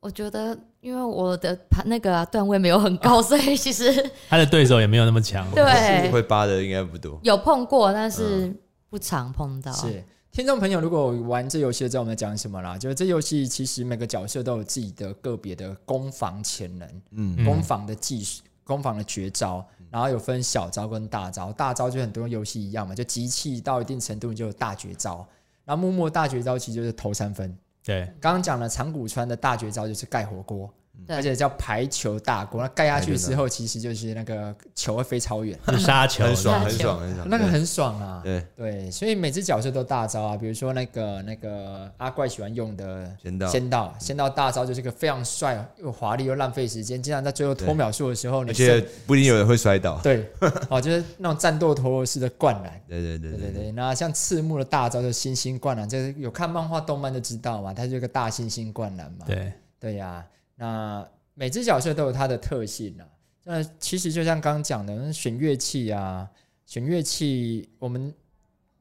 [0.00, 5.46] 我觉得因为我的盘那个啊段位没有很高，所以其实他的对手也没有那么强。
[5.50, 8.50] 对会扒的应该不多，有碰过，但是
[8.88, 9.70] 不常碰到。
[9.72, 12.78] 是听众朋友，如果玩这游戏，知道我们在讲什么啦？
[12.78, 21.52] 就是这游戏其实每个角色都有自己的个别的攻防潜能、嗯嗯攻防的技术、攻防的绝招，然后有分小招跟大招。
[21.52, 25.26] 大招就很多游戏一样嘛，就集气到一定程度就有大绝招。
[25.64, 27.54] 然后默默大绝招其实就是投三分。
[27.90, 30.72] 对，刚刚讲了长谷川的大绝招就是盖火锅，
[31.08, 32.62] 而且叫排球大锅。
[32.62, 38.20] 那盖下去之后，其实就是那个球会飞超远， 是杀球，很爽，很爽，很爽，那个很爽啊。
[38.24, 50.30] 对，对，所以每只角色都大招啊，比如说那个那个阿怪喜欢用的仙道，仙道，仙道大招就是个非常帅又华丽又浪费时间，经常在最后拖秒数的时候，你而且不一定有人会摔倒，对。
[50.68, 52.80] 哦，就是那种战斗陀螺式的灌篮。
[52.88, 53.40] 对对对对。
[53.40, 59.24] 对对对，那像赤木的大招就是星星灌篮，就是有看漫画动漫就知道嘛，它就是个大星星灌篮嘛。
[59.26, 60.24] 对，对呀、
[60.60, 63.08] 那每只角色都有它的特性啊。
[63.44, 66.28] 那其实就像刚刚讲的，那选乐器啊，
[66.66, 68.12] 选乐器，我们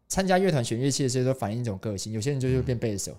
[0.10, 3.18] 参加乐团选乐器的时候都反映一种个性，有些人就是会变贝斯手，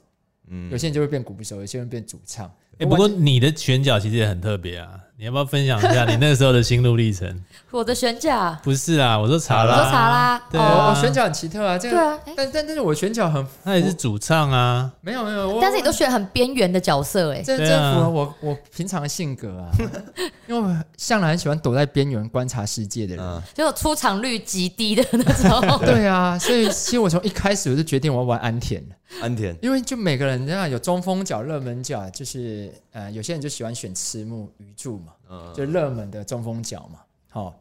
[0.49, 2.55] 嗯有些人就会变鼓手，有些人变主唱。
[2.79, 7.29] 哎，不过你的选角其实也很特别啊，你要不要分享一下你那个时候的心路历程？
[7.71, 17.93] 我的悬架，不是啊，我说查我，说查拉，对我啊我选角很奇特啊，这个，对啊，哎但但但是我选角很他也是主唱啊，没有没有，我但是你都选很边缘的角色，哎，这对啊。
[17.93, 19.69] 这符合我我平常的性格啊，
[20.49, 23.23] 因为我向来很喜欢躲在边缘观察世界的人。
[23.23, 23.43] 嗯。
[23.53, 25.79] 就出场率极低的那种。
[25.85, 28.83] 对啊，所以其实我从一开始我就决定我要玩安田。
[29.21, 37.01] 安田，因为就每个人这样有中锋角、热门角，就是呃，有些人就喜欢选赤木、鱼柱嘛，嗯就热门的中锋角嘛。
[37.29, 37.55] 好、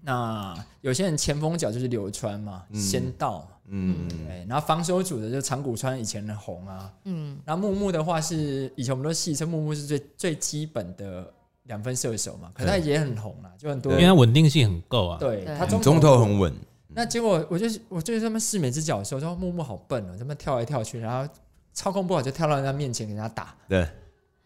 [0.00, 2.80] 那有些人前锋角就是流川嘛，嗯。
[2.80, 11.32] 仙道嘛，嗯对，然后防守组的就是长谷川以前的红啊，嗯，然后木木的话是以前我们都戏称木木是最最基本的
[11.64, 15.18] 两分射手嘛，可是他也很红啊，就很多因为他稳定性很够啊。
[15.18, 15.56] 对对。
[15.56, 16.54] 他中，中投很稳，
[16.88, 21.28] 那结果我就我就是他们试每只脚的时候，说木木好笨哦，他们跳来跳去，然后
[21.72, 23.88] 操控不好就跳到人家面前给人家打，对，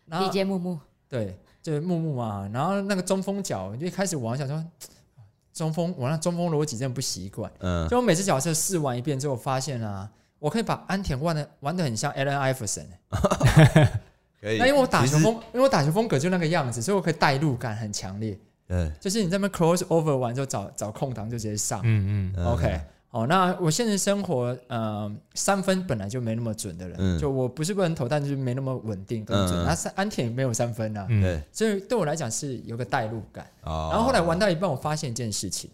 [0.09, 4.65] 然后理解木木，对，就是木木嘛，然后那个中锋脚，就一开始我还想说
[5.53, 7.89] 中锋，我那中锋逻辑真的不习惯，嗯。
[7.89, 12.87] 就我每次角色试完一遍之后，发现啊，我可以把安田玩的玩的很像 Allen Iverson，
[14.41, 14.59] 可以。
[14.59, 21.81] 那因为我打球风，因为我打球风格就那个样子，所以我可以代入感很强烈，嗯，就是你在那边 cross over 完之后找找空档就直接上。
[21.83, 22.47] 嗯嗯，嗯。
[22.47, 29.59] OK，好，那我现实生活，呃，三分本来就没那么准的人，嗯就我不是不能投，但就是没那么稳定跟准。
[29.59, 33.47] 嗯那、三安田也没有三分啊，嗯，所以对我来讲是有个代入感。
[33.63, 35.71] 哦然后后来玩到一半，我发现一件事情，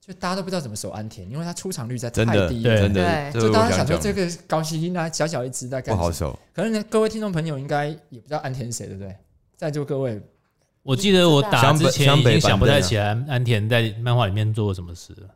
[0.00, 2.80] 就大家都不知道怎么守安田，因为他出场率在太低对了。
[2.80, 6.04] 真的，就大家想说这个高希音啊，小小一只在不干什么？
[6.04, 9.16] 好守，可能各位听众朋友应该也不知道安田是谁，对不对？
[9.56, 10.22] 在座各位，
[10.84, 15.28] 我记得我打之前已经想不太起来安田在漫画里面做过什么事了，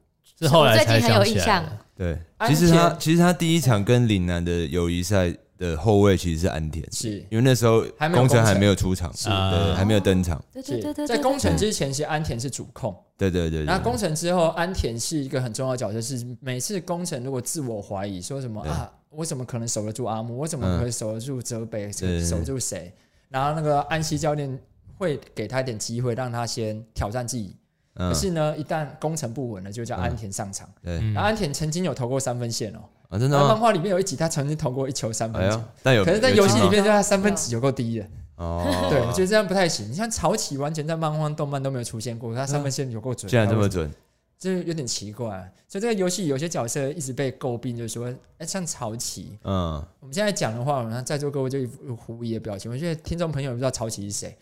[0.42, 1.78] 是后来才想起来的。
[1.96, 12.96] 对，其实他其实他第一场跟岭南的友谊赛的后卫其实是安田，是因为那时候工程还没有出场，是啊对，还没有登场，对对对对，在工程之前，其实安田是主控。
[13.16, 20.36] 对对对对，然后工程之后，安田是一个很重要的角色，是每次工程如果自我怀疑，说什么啊，我怎么可能守得住阿木？
[20.38, 21.92] 我怎么可以守得住泽北？
[21.92, 22.92] 守得住谁？
[23.28, 24.58] 然后那个安西教练
[24.98, 27.54] 会给他一点机会，让他先挑战自己。
[27.94, 30.68] 可嗯，是呢，一旦工程不稳了，就叫安田上场。
[30.82, 33.48] 对嗯然后安田曾经有投过三分线哦，啊，真的吗？
[33.48, 38.06] 漫画里面有一集他曾经投过一球三分球哎，，但有，可是，在有游戏里面，就他三分值有够低的。
[38.36, 39.88] 哦，对，我觉得这样不太行。
[39.90, 43.86] 你像曹启完全在漫画、动漫都没有出现过，他三分线有够准，竟然这么准。
[43.86, 43.94] 准，
[44.38, 45.52] 这有点奇怪。
[45.68, 52.70] 所以这个游戏有些角色一直被诟病，就是说，哎，像曹琦，嗯，我们现在讲的话，我们在座各位就一副狐疑的表情。
[52.72, 54.36] 我觉得听众朋友不知道曹琦是谁。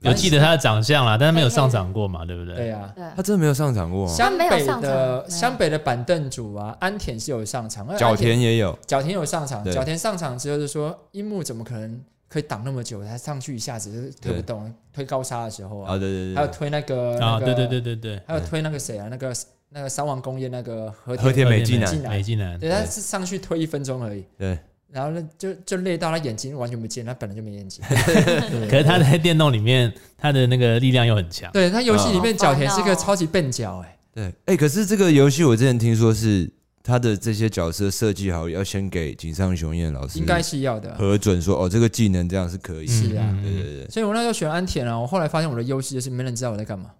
[0.00, 2.54] 有记得他的长相啦，但是没有上场过嘛，对不对？
[2.54, 4.12] 对啊，他真的没有上场过吗？
[4.12, 13.02] 湘北的湘北的板凳组啊，安田是有上场，而角田也有，角田有上场，角田上场之后就说，樱木怎么可能可以挡那么久？
[13.02, 19.32] 他上去一下子就是推不动，推高沙的时候啊，啊，对对对，还有推那个啊，那个对对对对对，还有推那个谁啊，那个
[19.70, 24.58] 那个三王工业那个和和田美纪纪男，美纪男，对，他是上去推一分钟而已，对，
[24.92, 27.84] 然后呢就就累到他眼睛完全不见，他本来就没眼睛。
[28.70, 31.50] 可是他在电动里面，他的那个力量又很强。
[31.52, 36.50] 对他游戏里面哦角田是个超级笨角哎，对，哎、可是这个游戏我之前听说是
[36.82, 40.94] 他的这些角色设计好，要先给井上雄彦老师应该是要的。
[40.96, 42.86] 核准说，哦，这个技能这样是可以。
[42.86, 46.90] 是啊嗯对对对，所以我那时候选安田啊，我后来发现我的优势就是没人知道我在干嘛。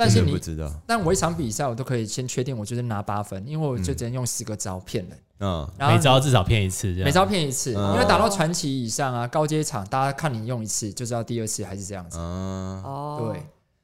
[0.00, 7.04] 但是你，不知道，但我一场比赛我都可以先确定我就是拿八分，因为我就只能用十个招骗人，嗯，然后每招至少骗一次，这样。
[7.04, 7.92] 每招骗一次，嗯。
[7.94, 12.18] 因为打到传奇以上啊，高阶场大家看你用一次就知道第二次还是这样子。
[12.18, 13.42] 啊，哦，对，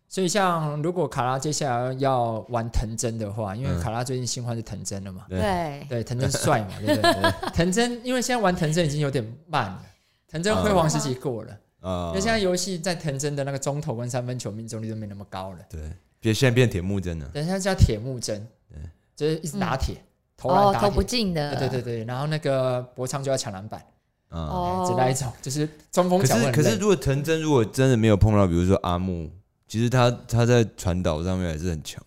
[0.08, 3.80] 所以像如果卡拉接下来要玩藤真的话，因为嗯。
[3.80, 7.50] 卡拉最近新欢是藤真了嘛，对，对，藤真帅嘛， 对不对？
[7.52, 9.82] 藤真因为现在玩藤真已经有点慢了，
[10.28, 15.58] 藤真辉煌时期过了，啊因为现在游戏在藤真的那个中投跟三分球命中率都没那么高了。
[15.70, 15.80] 对，
[16.26, 18.78] 别现在变铁木真了，等一下叫铁木真，对。
[19.14, 19.94] 就是一直打铁，
[20.36, 21.18] 投哦篮，打投不铁。
[21.18, 23.80] 进的，对对对对，然后那个博昌就要抢篮板，
[24.28, 24.38] 啊。
[24.40, 24.84] 哦。
[24.88, 29.30] 只那一种，就是中锋可是可是如果藤真如果真的没有碰到，比如说阿木，
[29.68, 32.02] 其实他他在传导上面还是很强，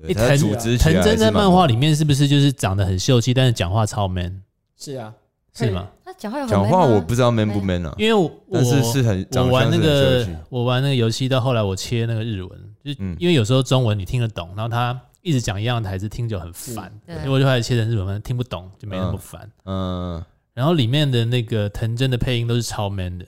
[0.00, 0.38] 对，藤
[0.78, 4.42] 藤真在漫画里面是不是就是长得很秀气，但是讲话超 man，
[4.78, 5.12] 是啊，
[5.52, 5.88] 是吗？
[6.04, 19.50] 他讲话有很讲话我不知道 man 不 man 啊，因为我但是是很我玩那个我玩那个游戏到后来我切那个日文，就嗯因为有时候中文你听得懂，然后他一直讲一样的台词，听就很烦，对所以我就开始切成日文，听不懂就没那么烦。
[19.64, 23.26] 嗯，然后里面的那个藤真的配音都是超 man 的，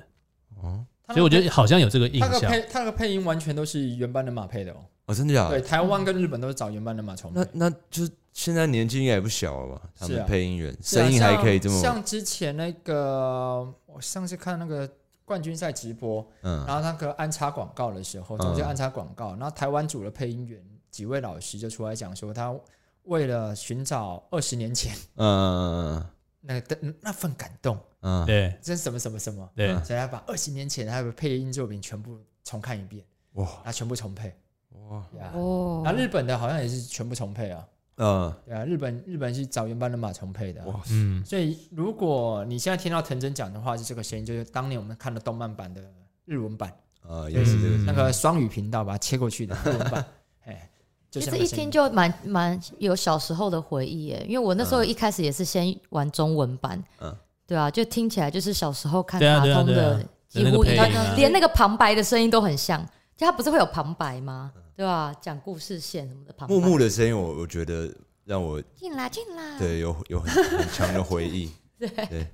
[0.63, 2.31] 哦所以我觉得好像有这个印象。
[2.31, 4.77] 他的配他的配音完全都是原班人马配的哦。
[5.07, 7.69] 哦，真的假对，台湾跟日本都是找原班人马重配那。
[7.69, 9.83] 那就现在年纪应该也不小了吧？
[9.99, 14.89] 他们配音员啊声音还可以这么，像像之前那个，我上次看那个
[15.25, 16.65] 冠军赛直播，嗯。
[16.67, 18.39] 然后那个安插广告的时候，嗯。
[18.39, 22.55] 中间安插广告，然后台湾组的配音员几位老师就出来讲说，他
[23.05, 26.05] 为了寻找二十年前嗯
[26.41, 28.25] 那个那份感动，嗯。
[28.25, 28.57] 嗯，对。
[28.61, 33.05] 这是什么什么什么，对，嗯所以他把二十年前他的配音作品全部重看一遍，
[33.35, 33.49] 哇。
[33.65, 34.35] 他全部重配。
[34.89, 38.33] 哇，呀哦，那日本的好像也是全部重配啊，嗯。
[38.45, 45.83] 对啊，日本日本是找原班人马重配的啊、哇，嗯，所以如果你现在听到藤真讲的话是这个声音，就是当年我们看的动漫版的
[46.25, 46.73] 日文版，
[47.07, 50.05] 啊也是这个嗯那个双语频道把它切过去的日文版，
[50.45, 50.71] 哎，
[51.11, 51.65] 就其实一是那个声音。
[51.65, 57.17] 听就蛮蛮有小时候的回忆耶，因为我那时候一开始也是先玩中文版，嗯。
[57.45, 62.83] 对啊，就听起来就是小时候看卡通对啊对啊的，几乎连那个旁白的声音都很像，
[63.15, 64.51] 就它不是会有旁白吗？
[64.77, 65.15] 对吧？
[65.21, 72.27] 讲故事线什么的木木的声音，我我觉得让我进啦进啦，对有有很很强的回忆， 对，对。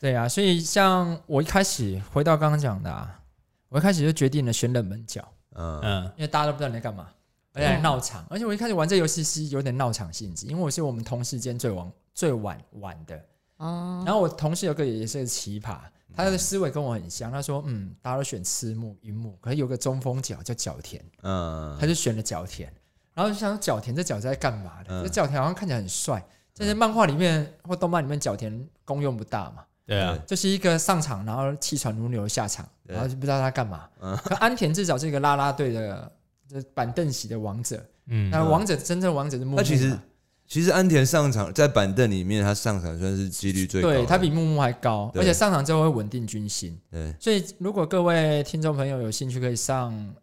[0.00, 3.20] 对啊，所以像我一开始回到刚刚讲的啊，
[3.68, 7.08] 我一开始就决定了选冷门角，嗯嗯，因为大家都不知道你在干嘛，
[7.52, 13.16] 而且还闹场，而且我一开始玩这游戏是有点闹场性质，因为我是我们同事间最晚最晚玩的，
[13.58, 15.78] 哦，然后我同事有个也是个奇葩，
[16.16, 17.30] 他的思维跟我很像。
[17.30, 22.72] 他说：“嗯，大家都选赤木、樱木，可是有个中锋角叫角田，嗯他就选了角田。
[23.14, 24.90] 然后就想角田这角是在干嘛的？
[24.90, 26.24] 嗯这角田好像看起来很帅，
[26.56, 33.88] 但是漫画里面或动漫里面角田功用不大嘛，对啊，就是一个上场然后气喘如牛下场，然后就不知道他干嘛。
[34.00, 36.10] 嗯可安田至少是一个啦啦队的。”
[36.46, 39.62] 这板凳席的王者，嗯，那王者真正王者是木木嘛。
[39.62, 39.98] 那其实
[40.46, 46.78] 其实安田上场在板凳里面，他上场算是几率最高，对他比木木还高，而且上场之后会稳定军心。
[46.90, 47.14] 对。
[47.18, 50.14] 所以，如果各位听众朋友有兴趣，可以上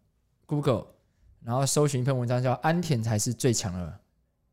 [0.46, 0.86] Google，
[1.44, 4.00] 然后搜寻一篇文章，叫“安田才是最强的”，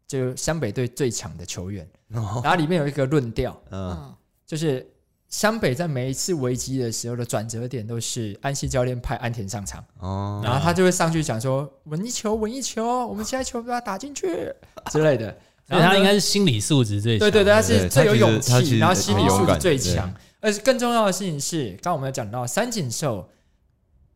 [0.08, 1.86] 就湘北队最强的球员。
[2.14, 2.40] 哦。
[2.42, 3.90] 然后里面有一个论调，嗯。
[3.90, 4.14] 嗯，
[4.46, 4.84] 就是
[5.28, 10.40] 湘北在每一次危机的时候的转折点，都是安西教练派安田上场，哦。
[10.42, 14.50] 然后他就会上去讲说：“稳一球，稳一球，我们现在球把它打进去。
[14.90, 15.36] 之类的。”
[15.68, 17.30] 所以他应该是心理素质最强。
[17.30, 20.12] 对对对，他是最有勇气，然后心理素质最强。
[20.40, 23.28] 而且更重要的事情是，刚刚我们有讲到三井寿，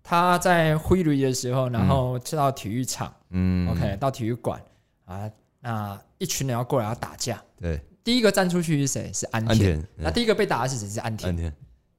[0.03, 4.61] 他在挥驴的时候，然后去到体育场、嗯 o k 到体育馆
[5.05, 5.29] 啊，
[5.61, 7.43] 那一群人要过来要打架。
[7.61, 9.11] 对第一个站出去是谁？
[9.12, 9.51] 是安田。
[9.51, 10.89] 安田那第一个被打的是谁？
[10.89, 11.37] 是安田安。
[11.37, 11.53] 田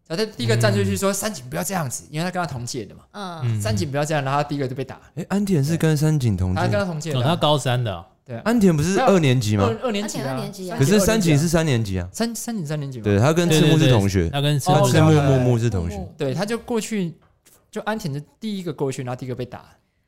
[0.05, 3.03] 然后他第一个站出去说：“三井不要这样子，因为他跟他同届的嘛。
[3.11, 9.65] 嗯，嗯三井不要这样，然后他第一个就被打，哎，安田是跟三井同他跟，他同届他高三的哦，对啊，安田不是二年级吗？
[9.65, 10.77] 二二年级啊，二年级啊。
[10.77, 17.13] 可是三井是是三年级啊，三三井三年级嘛，对他跟赤木是同学，他跟赤哦木木木木是同学，对，他就过去，
[17.69, 19.67] 就安田的第一个过去，然后第一个被打，对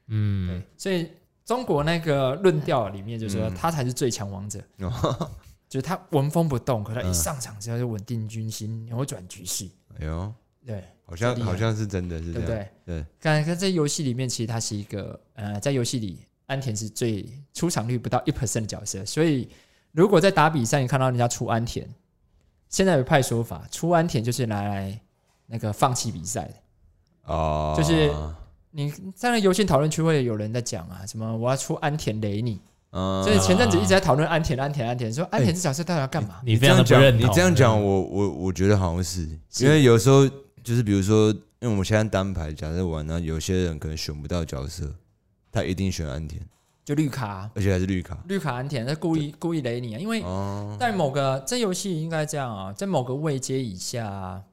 [0.10, 1.10] 嗯，，所以
[1.44, 3.54] 中国那个论调里面就说嗯。
[3.56, 5.32] 他才是最强王者，哦。
[5.68, 7.14] 就是他纹风不动，可他一嗯。
[7.14, 9.68] 上场之后就稳定军心，扭转局势，
[10.00, 10.34] 哎呦，
[10.66, 12.70] 对好像好像是真的是这样，对不对？
[12.86, 19.50] 对，看看在游戏里面，其实他是一个呃，在游戏里安田是最出场率不到一 percent 的角色，所以
[19.92, 21.88] 如果在打比赛，你看到人家出安田，
[22.70, 25.00] 现在有一派说法，出安田就是拿来
[25.48, 26.44] 那个放弃比赛。
[26.46, 26.54] 的。
[27.34, 28.12] 哦，就是
[28.72, 33.24] 你在那游戏讨论区会有人在讲啊，什么我要出安田雷你，嗯。
[33.24, 36.42] 所以前阵子一直在讨论安田安田安田，说安田这角色到底要干嘛？
[36.44, 36.86] 你这样。
[36.86, 39.66] 讲你这样讲，我我我觉得好像是，是。
[39.66, 40.28] 因为有时候
[40.64, 44.94] 就是比如说，因为我们现在单排假设玩呢，有些人可能选不到角色，
[45.56, 46.42] 他一定选安田，
[46.84, 48.22] 就绿卡，而且还是绿卡。
[48.28, 54.44] 绿卡安田，他故意故意雷你啊，因为哦，在某个这游戏应该这样啊，在某个位阶以下，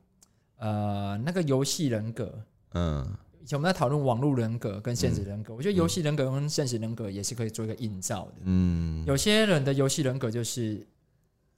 [0.59, 2.44] 呃，那个游戏人格。
[2.74, 3.16] 嗯。
[3.40, 8.34] 以前我们在讨论网络人格跟现实人格，我觉得游戏人格跟现实人格也是可以做一个映照的。
[8.44, 10.86] 嗯，有些人的游戏人格就是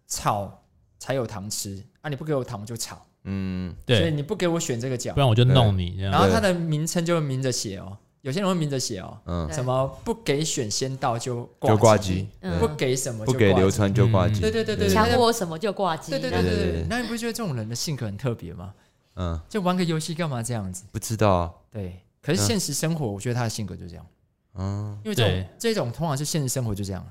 [0.07, 0.63] 吵
[0.99, 3.77] 才有糖吃啊，你不给我糖我就吵，嗯。
[3.85, 3.99] 对。
[3.99, 5.13] 所以，你不给我选这个角。
[5.13, 6.01] 不，然我就弄你。
[6.01, 12.27] 然后他的名称就会明着写哦，有些人会明着写哦，嗯，什么不给选先到就就挂机，
[12.59, 16.87] 不给什么不给流川就挂机，对对对对，抢我什么就挂机，对对对对。
[16.89, 18.73] 那你不觉得这种人的性格很特别吗？
[19.17, 20.85] 嗯，就玩个游戏干嘛这样子？
[20.91, 21.53] 不知道啊。
[21.71, 24.07] 对，可是现实生活，我觉得他的性格就这样，
[24.55, 27.07] 嗯，因为这种这种通常是现实生活就这样。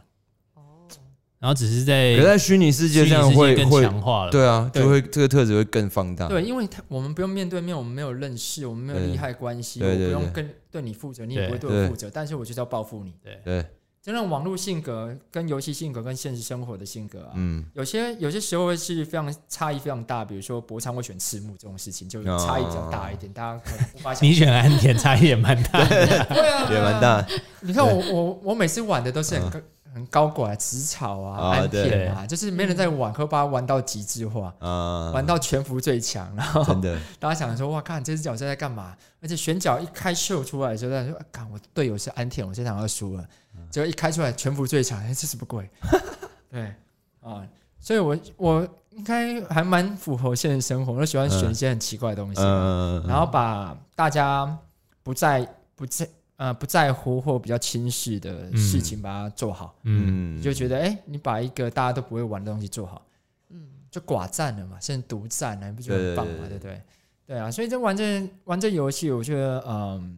[1.43, 4.31] 然后只是在可在虚拟世界这样虚拟世界更会会，强化了。
[4.31, 6.29] 对啊，就会这个特质会更放大。
[6.29, 11.83] 对，因为他我们不用面对面，我们没有认识，我们没有利害关系，对对对我不用跟对你负责，你也不会对对。
[11.83, 13.13] 我负责，但是我就是要报复你。
[13.43, 13.65] 对，
[14.01, 26.07] 这种网络性格跟游戏性格跟现实生活的性格啊，嗯，有些有些时候会是非常差异非常大，比如说博昌会选赤木这种事情，就差异比较大一点，大家可能无法想 你选安田差异也蛮大的。
[26.07, 27.27] 对啊，也蛮大。
[27.59, 29.59] 你看我我我每次玩的都是很高、
[29.93, 38.95] 很高拐、紫草啊、啊安田啊，就是没人在玩，可把它玩到极致化，啊，玩到全服最强，然后真的， 大家想说哇，看这只角色在干嘛？
[39.21, 43.25] 而且选角一开秀出来的时候，大家说，啊看我队友是安田，我这场要输了。
[43.69, 45.69] 结果一开出来全服最强，哎，这什么鬼？
[46.49, 46.73] 对
[47.21, 47.45] 啊，
[47.79, 52.41] 所以我我应该还蛮符合现实生活，我喜欢选一些很奇怪的东西。
[52.41, 54.57] 嗯，然后把大家
[55.03, 56.07] 不在不在
[56.43, 63.05] 呃不在乎或比较轻视的事情把它做好，嗯，嗯，就觉得哎、你把一个大家都不会玩的东西做好，
[63.49, 66.33] 嗯，就寡占了嘛，甚至独占了，你不觉得很棒吗？
[66.41, 66.81] 对对对不对？
[67.27, 70.17] 对啊，所以这玩这玩这游戏，我觉得嗯。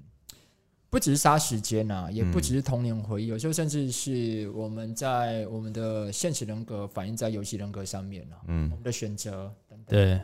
[0.87, 9.87] 不只是杀时间呐、也不只是童年回忆，有时候甚至是我们在我们的现实人格反映在游戏人格上面啊，嗯我们的选择等等。
[9.87, 10.21] 对。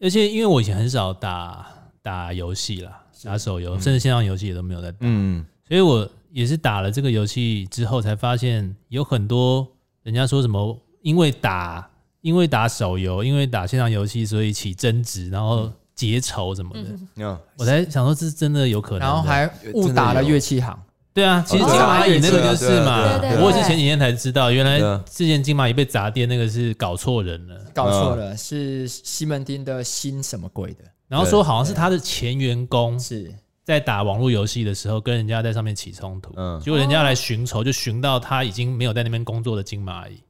[0.00, 1.66] 而且因为我以前很少打
[2.02, 3.80] 打游戏啦，打手游，嗯。
[3.80, 9.66] 甚至线上游戏也都没有在打，嗯，所以我也是打了这个游戏之后才发现，有很多
[10.02, 17.38] 人家说什么因为打因为打手游，因为打线上游戏，所以起争执，然后结仇什么的。
[17.58, 19.00] 我才想说，这是真的有可能。
[19.00, 20.76] 然后还误打了乐器行，
[21.12, 23.02] 对啊，其实哦金蚂蚁那个就是嘛，
[23.40, 30.84] 我也是前几天才知道，原来之前金蚂蚁被砸店那个是搞错人了，搞错了，是西门町的新什么鬼的？
[31.14, 33.32] 然后说好像是他的前员工是。
[33.62, 36.60] 在打网络游戏的时候跟人家在上面起冲突，嗯。
[36.60, 40.22] 结果人家来寻仇，就寻到他已经没有在那边工作的金蚂蚁，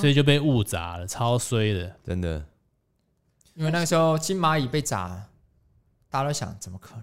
[0.00, 1.94] 所以就被误砸了，超衰的。
[2.02, 2.42] 真的，
[3.54, 5.24] 因为那个时候金蚂蚁被砸，
[6.08, 6.94] 大家都想怎么可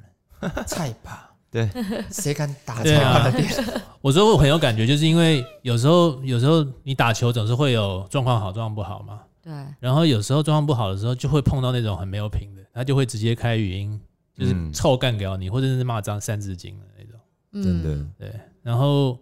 [0.41, 0.66] 能？
[0.66, 1.70] 菜吧，对，
[2.11, 3.53] 谁敢打对菜的店？
[4.01, 13.99] 我说我很有感觉，就是因为有时候有时候你打球总是会有状况好状况不好嘛，对，然后有时候状况不好的时候就会碰到那种很没有品的，他就会直接开语音，
[14.33, 14.71] 就是嗯。
[14.71, 17.19] 臭干掉你，或者是骂脏三字经的那种。
[17.63, 17.89] 真的。
[17.89, 19.19] 嗯，对，然后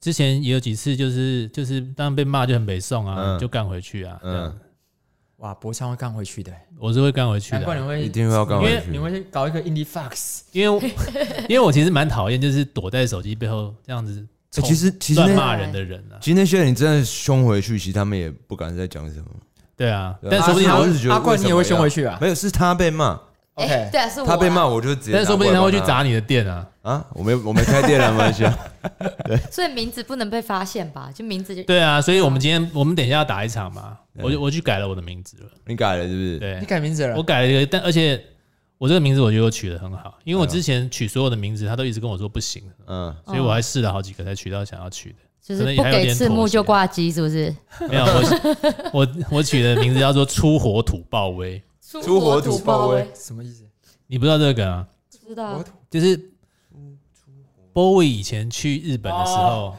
[0.00, 3.38] 之前也有几次就是就是当然被骂就很北宋啊，嗯。
[3.38, 4.46] 就干回去啊，这样。
[4.46, 4.60] 嗯，
[5.38, 7.56] 哇，博昌会干回去的，我是会干回去的。
[7.56, 10.94] 啊、难怪你会一定会要干因为回去你会去搞一个 indie fox，因为
[11.48, 19.26] 因为我其实蛮讨厌就是躲在手机背后这样子欸其实其实骂人的人啊，其实那些人你真的凶回去，其实他们也不敢再讲什么。
[19.76, 22.18] 对啊，但说不定我他我是觉得阿怪你也会凶回去啊？
[22.20, 23.20] 没有，是他被骂，
[23.54, 24.28] 哎 OK，对啊，是我啊。
[24.30, 25.12] 他被骂，我就直接。
[25.12, 26.66] 但是说不定他会去砸你的店啊。
[26.82, 27.06] 啊！
[27.12, 28.58] 我没我没开店啊，没关系啊。
[29.52, 31.10] 所以名字不能被发现吧？
[31.14, 35.50] 就名字就对啊，所以我们今天我们等一下要打一场嘛，我就我去改了我的名字了。
[35.66, 36.38] 你改了是不是？
[36.38, 37.22] 对你，改名字了我？
[37.22, 38.20] 改了一个，但而且
[38.78, 45.16] 我这个名字我觉得我取得很好，因为我之前取所有的名字，他都一直跟我说不行，嗯，所以我还试了好几个才取到想要取的。
[45.40, 47.54] 就是不给赤木就挂机，是不是？
[47.88, 53.64] 没有，我我我取的名字叫做出火土暴威，出火土暴威，什么意思？
[54.06, 54.86] 你不知道这个啊？
[55.22, 55.64] 不知道。
[55.90, 56.32] 就是
[57.72, 59.74] Bowie 以前去日本的时候，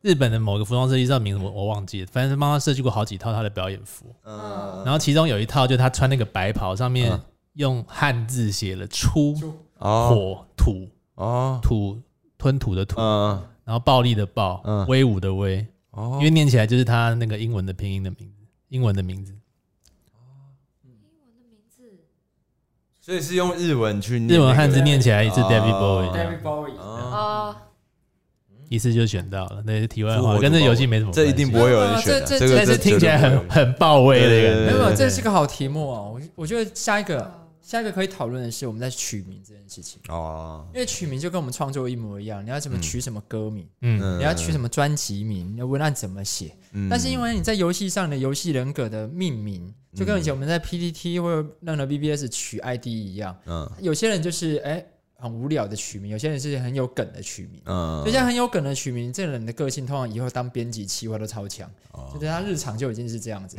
[0.00, 7.20] 日本的某个服装设计师的名字我我忘记了，反正帮他设计过好几套他的表演服，嗯然后其中有一套就他穿那个白袍，上面嗯
[7.54, 9.34] 用汉字写了“出
[9.78, 10.08] 哦。
[10.08, 11.60] 火土哦。
[11.62, 12.00] 土
[12.38, 13.42] 吞吐的土，嗯。
[13.64, 14.86] 然后暴力的暴，嗯。
[14.86, 16.16] 威武的威，哦。
[16.18, 19.34] 因为念起来就是他那个英文的拼音的名字，英文的名字。
[23.04, 25.48] 所以是用日文去念那个日文汉字念起来也是哦。
[25.50, 27.10] David Bowie，这样 David Bowie，哦。
[27.12, 27.56] 哦，
[28.68, 29.60] 一次就选到了。
[29.66, 34.66] 那题外话，跟这游戏没什么关系，这一定不会有人选的，这这这个但是听起来很很爆位的一个。
[34.66, 36.12] 没有，对对这是个好题目哦。
[36.14, 37.28] 我我觉得下一个
[37.62, 46.54] 下一个可以讨论的是我们在取名这件事情，哦，因为取名就跟我们创作一模一样，你要怎么取什么歌名，嗯，你要取什么专辑名，你要文案怎么写。
[46.72, 46.88] 嗯。
[46.90, 53.70] 但是因为你在游戏上的游戏人格的命名，就跟以前我们在 PPT 或者任何 BBS 取 ID 一样，嗯。
[53.80, 54.84] 有些人就是哎
[55.14, 57.62] 很无聊的取名，有些人是很有梗的取名。
[57.66, 58.00] 嗯。
[58.00, 61.70] 所以像很有梗的取名，这个人的个性通常以后当编辑、企划都超强，
[62.12, 63.56] 就是他日常就已经是这样子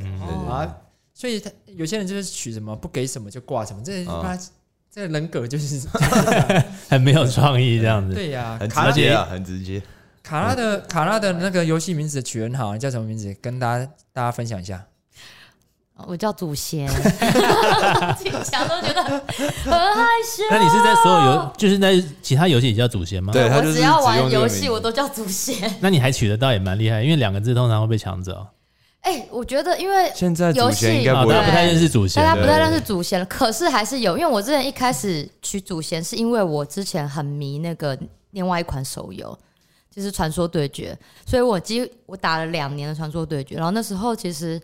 [0.49, 0.75] 啊。
[1.13, 4.39] 所以他有些人就是取什么不给什么就挂什么，这啊他
[4.91, 5.87] 这人格就是
[6.89, 8.13] 很没有创意这样子。
[8.13, 8.57] 对呀。
[8.59, 9.81] 很卡拉直接啊，很直接。
[10.21, 13.35] 卡拉的卡拉的那个游戏名字取很好，你叫什么名字？
[13.41, 14.85] 跟大家大家分享一下。
[16.07, 16.87] 我叫祖先，
[18.43, 20.43] 想都觉得很害羞。
[20.49, 23.31] 那你是在所有游，就是在其他游戏也叫祖先吗？
[23.31, 25.77] 对他就是我只要玩只用这个游戏，字我都叫祖先。
[25.81, 28.45] 那你还取得到也蛮厉害，因为两个字通常会被抢走。
[29.03, 32.33] 哎，我觉得因为现在祖游戏啊，先应该不会大家不太认识祖先大。
[32.33, 37.97] 家不太认识祖先，可是还是有，因为我之前一开始取祖先，是因为我之前很迷那个
[38.31, 39.37] 另外一款手游，
[39.91, 40.97] 就是《传说对决》，
[41.29, 44.59] 所以我几我打了两年的《传说对决》，然后那时候其实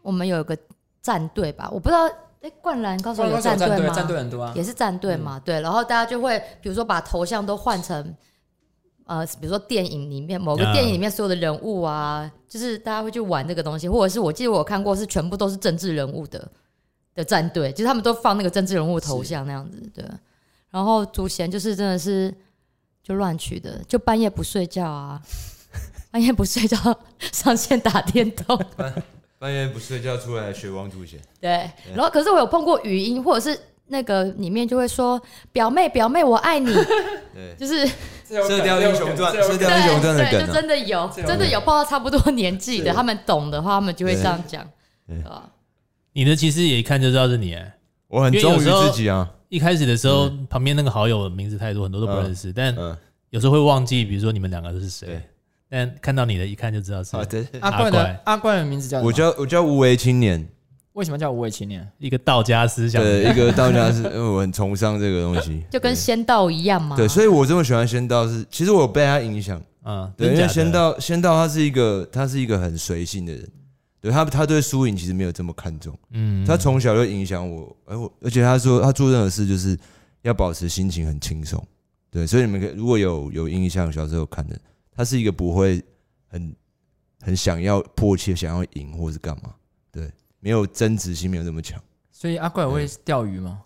[0.00, 0.56] 我们有一个
[1.02, 2.06] 战队吧，我不知道，
[2.40, 3.94] 哎，灌篮高手有战队吗？
[3.94, 4.52] 战队很多啊。
[4.56, 8.16] 也是战队嘛，对，然后大家就会比如说把头像都换成。
[9.06, 16.50] 呃，比如说电影里面某个啊电影里面所有的人物啊，就是大家会去玩这个东西，或者是我记得我有看过是全部都是政治人物的
[17.14, 20.04] 的战队，就是他们都放那个政治人物头像那样子，对。
[20.70, 22.34] 然后祖贤就是真的是
[23.02, 25.20] 就乱取的，就半夜不睡觉啊，
[26.10, 26.76] 半夜不睡觉
[27.32, 28.58] 上线打电动，
[29.38, 31.70] 半夜不睡觉出来学王祖贤，对。
[31.94, 33.60] 然后可是我有碰过语音，或者是
[33.92, 35.20] 那个里面就会说
[35.52, 36.72] 表妹表妹我爱你，
[37.32, 37.86] 对，就是
[38.26, 44.66] 射雕英雄传射雕英雄传的对，梗真的有，真的有碰到差不多年纪的，他们懂的话，他们就会对这样讲，
[45.06, 45.16] 对？
[46.14, 47.54] 你的其实也一看就知道是你。
[47.54, 47.72] 哎
[48.08, 49.26] 我很忠于自己啊。
[49.48, 52.94] 一开始的时候，旁边那个好友名字太多，很多都不认识，但嗯，
[53.30, 55.18] 有时候会忘记，比如说你们两个是谁。
[55.70, 59.06] 但看到你的，一看就知道是阿怪阿怪的阿怪的名字叫什么？
[59.06, 60.46] 我叫我叫无为青年，
[60.92, 61.86] 为什么叫无畏青年？
[61.98, 63.02] 一个道家思想。
[63.02, 66.96] 对，一个道家是， 因为我很崇尚这个东西，就跟仙道一样嘛。
[66.96, 73.48] 对，所以我这么喜欢仙道是，其实我有被他影响，嗯，对，因为仙道仙道他是一个他是一个很随性的人，
[74.00, 79.78] 对他他对输赢其实没有这么看重，嗯，他从小就影响我，而我而且他说他做任何事就是
[80.22, 81.64] 要保持心情很轻松，
[82.10, 84.58] 对，所以你们可以如果有有印象小时候看的，
[84.94, 85.82] 他是一个不会
[86.28, 86.54] 很
[87.22, 89.54] 很想要迫切想要赢或是干嘛，
[89.90, 90.10] 对，
[90.44, 91.80] 没有争执性没有那么强，
[92.10, 93.60] 所以阿怪会钓鱼吗？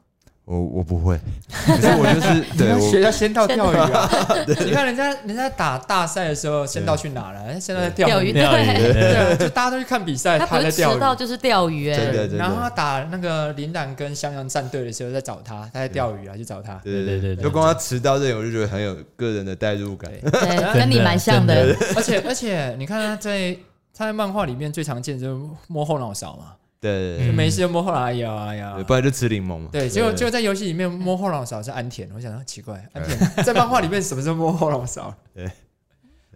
[0.45, 1.19] 我我不会，
[1.51, 4.09] 可是我就是 对我学校仙道钓鱼啊！
[4.47, 7.45] 你看人家人家打大赛的时候，仙道去哪了？
[7.47, 8.33] 人家仙道在钓鱼。
[8.33, 10.95] 钓鱼对，就大家都去看比赛，他不是他在钓鱼。
[10.95, 16.75] 迟到就是钓鱼，哎，真的真的然后他打那个林兰跟襄阳战队的时候，在找他，他在钓鱼啊，去找他。
[16.85, 20.09] 对对对对就光他迟到这点，我就觉得很有个人的代入感。
[20.13, 21.75] 对，对，跟你蛮像的。
[21.97, 23.53] 而且而且，你看他在
[23.93, 28.85] 他在漫画里面最常见就是摸后脑勺嘛，对没事就摸后脑，哎呀哎呀对，。
[28.85, 29.69] 不然就吃柠檬嘛。
[29.73, 35.15] 对，结果结果在游戏里面摸后脑勺是安田，我想到奇怪，安田在漫画里面什么时候摸后脑勺？
[35.35, 35.51] 对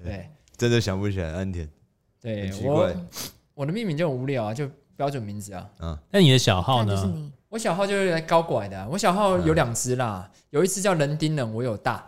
[0.02, 1.68] 对真的想不起来安田。
[2.20, 2.96] 对很，奇我怪
[3.54, 5.68] 我的命名就很无聊啊，就标准名字啊。
[5.80, 6.94] 嗯那你的小号呢？
[6.94, 12.06] 就是你，我小号就是来高拐的啊、我小号有两只啦，有一只叫人丁人，我有大。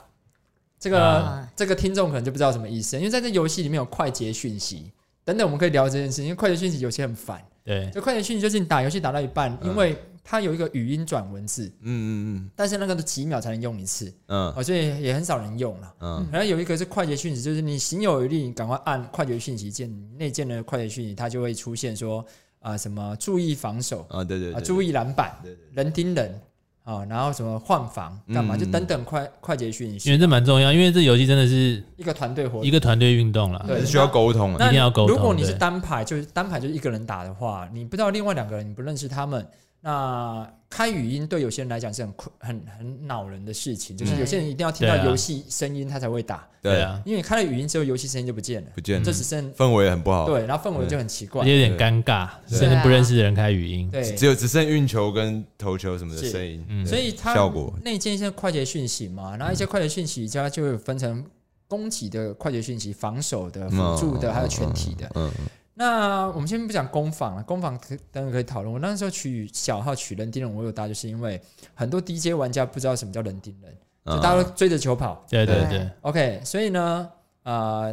[0.78, 4.90] 这个、啊这个听众可能就不知道什么意思，因为在这游戏里面有快捷讯息
[5.24, 7.42] 等等，我们可以聊这件事，因为快捷讯息有些很烦。
[7.64, 9.70] 对，就快捷讯息就是你打游戏打到一半，嗯。
[9.70, 12.50] 因为它有一个语音转文字，嗯嗯嗯。
[12.56, 14.52] 但是那个都几秒才能用一次，嗯。
[14.56, 15.94] 哦，所以也很少人用了。
[16.00, 16.26] 嗯。
[16.32, 22.24] 然后有一个是快捷讯息，就是你行有余力，你赶快按快捷讯息键，内建的快捷讯息，它就会出现说
[22.58, 25.84] 啊、什么注意防守嗯啊，对对啊，注意篮板，对对。
[25.84, 26.40] 人盯人
[26.84, 32.66] 啊，然后什么换房干嘛，嗯就等等快快捷讯息，因为这蛮重要，因为这游戏真的是一个团队活动。
[32.66, 32.72] 一。
[32.72, 33.64] 个团队运动了。
[33.68, 39.46] 对是需要沟通一定要沟通如果你是单排，就是单排就是一个人打的话，你不知道另外两个人，你不认识他们，
[39.84, 43.96] 那开语音对有些人来讲是很困、很很恼人的事情。
[43.96, 49.04] 就是有些人一定要听到游戏声音他才会打，对，啊，因为你开了语音之后，游戏声音就不见了，不见了。
[49.04, 51.44] 就只剩氛围很不好。，对，然后氛围就很奇怪。
[51.44, 53.90] 有点尴尬，甚至不认识的人开语音。
[53.90, 56.30] 对，只有只剩运球跟投球什么的是。
[56.30, 57.74] 声音，所以它效果。
[57.82, 61.24] 内建一些快捷讯息嘛，然后一些快捷讯息它就有分成
[61.66, 65.10] 攻击的快捷讯息、防守的、辅助的，还有全体的。
[65.16, 65.30] 嗯，
[65.82, 68.72] 那我们先不讲攻防了，攻防可当然可以讨论。
[68.72, 71.42] 我那时候取小号取人盯人，我有大，就是因为
[71.74, 75.26] 很多 DJ 玩家不知道什么叫人盯人，嗯就大家都追着球跑。
[75.28, 77.10] 对对对对，OK，所以呢，
[77.42, 77.92] 呃，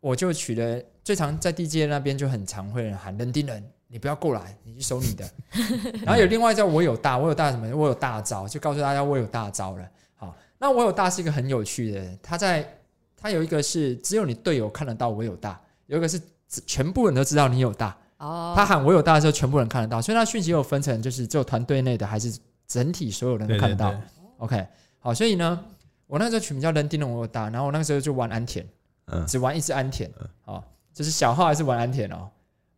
[0.00, 5.24] 我就取了最常在 DJ 那边就很常会人喊人盯人，你不要过来，你去守你的。
[6.04, 7.74] 然后有另外一招我有大，我有大什么？
[7.74, 9.88] 我有大招，就告诉大家我有大招了。
[10.16, 12.78] 好，那我有大是一个很有趣的，他在
[13.16, 16.26] 他有一个是只有你队友看得到我有大，有一个是只
[16.66, 17.96] 全部人都知道你有大。
[18.18, 22.34] 哦，他喊我有大的时候，全部人看得到，所以他讯息有分成，就是只有团队内的，还是
[22.66, 23.90] 整体所有人都看得到。
[23.90, 24.00] 对
[24.38, 24.66] ，OK，
[24.98, 25.64] 好，所以呢，
[26.06, 28.66] 我那时候取名叫人盯人我有大，然后我那个时候就玩安田，
[29.06, 29.26] 嗯。
[29.26, 30.10] 只玩一只安田，
[30.46, 32.28] 哦，就是小号还是玩安田哦。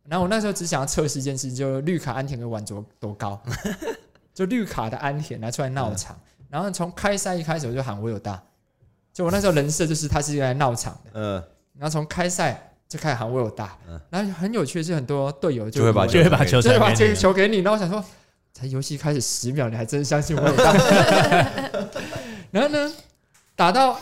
[0.03, 3.39] 然后我那时候只想要测试一件事，就绿卡安田可以玩多多高，
[4.33, 8.43] 就绿卡的安田拿出来闹场，然后从开赛一开始我就喊我有大，
[9.13, 11.43] 就我那时候人设就是他是来闹场的，嗯，
[11.75, 13.77] 然后从开赛就开始喊我有大。
[13.87, 17.15] 嗯，然后很有趣的是很多队友就会把就会把球就会把这个你。
[17.15, 18.03] 球给你，然后我想说，
[18.51, 20.73] 才游戏开始十秒，你还真相信我有大？
[22.49, 22.91] 然后呢，
[23.55, 23.95] 打到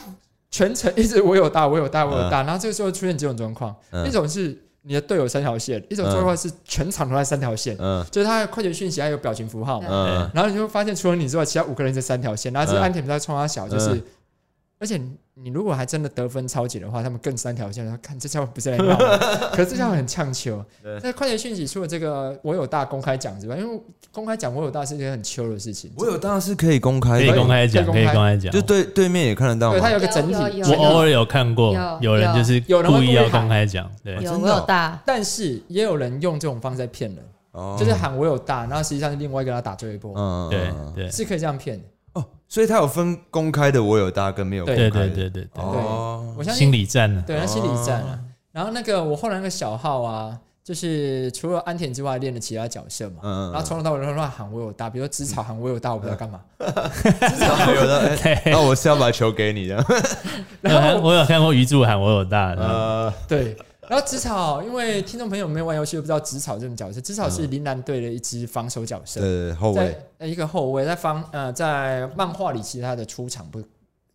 [0.50, 4.08] 全程一直我有大，我有大，我有大，然后这个时候出现几种状况，嗯。
[4.08, 8.06] 一种是你的队友三条线，一种状况是全场都在三条线，嗯。
[8.10, 10.32] 就是他的快捷讯息还有表情符号嘛，嗯。
[10.34, 12.82] 然后你就会发现除了你之外，其他五个人是三条线，然后这嗯。
[12.82, 13.90] 安田不在冲他小，就是。
[13.90, 14.04] 嗯
[14.80, 18.96] 而且你你如果还真的得分超级的话，他们更三条线，然后看这家伙不是来闹，
[19.52, 20.64] 可是这家伙很呛球。
[20.84, 25.92] 对在快捷讯息除了这个我有大公开讲之外，因为公开讲我有大是一件很秋的事情。
[25.98, 28.52] 我有大是可以公开可以，公开讲，可以公开讲。
[28.52, 29.90] 就对对面也看得到对，它？
[29.92, 41.84] 有个整体我偶尔有看过有有人就是有人故意要公开讲，对，有我真的哦有大，但是也有人用这种方式在骗人，哦就是喊我有大，然后实际上是另外一个他打最后一波，嗯对对是可以这样骗的。
[42.20, 48.08] 哦，所以他有分公开的我有大跟没有公对对开的，对对对对，哦，心我相信，理战呢，对，那心理战哦。
[48.10, 48.20] 啊。
[48.52, 53.18] 然后那个我后来那个小号啊，就是除了安田之外，练了其他角色嘛。
[53.22, 56.40] 嗯嗯，然后从头到尾都乱喊我有大，比如说紫草喊我有大，我不知道干嘛。
[56.60, 59.76] 后有的，哎 那我是要把球给你的，
[60.64, 63.56] 我有看然后我有看过鱼柱喊我有大的， 呃，对，
[63.88, 67.00] 然后紫草，因为听众朋友没有玩游戏，不知道紫草这种角色。
[67.00, 69.98] 紫草是铃兰队的一支防守角色，呃，后卫。
[70.20, 73.64] 一个后卫，在方呃在漫画里其实他的出场不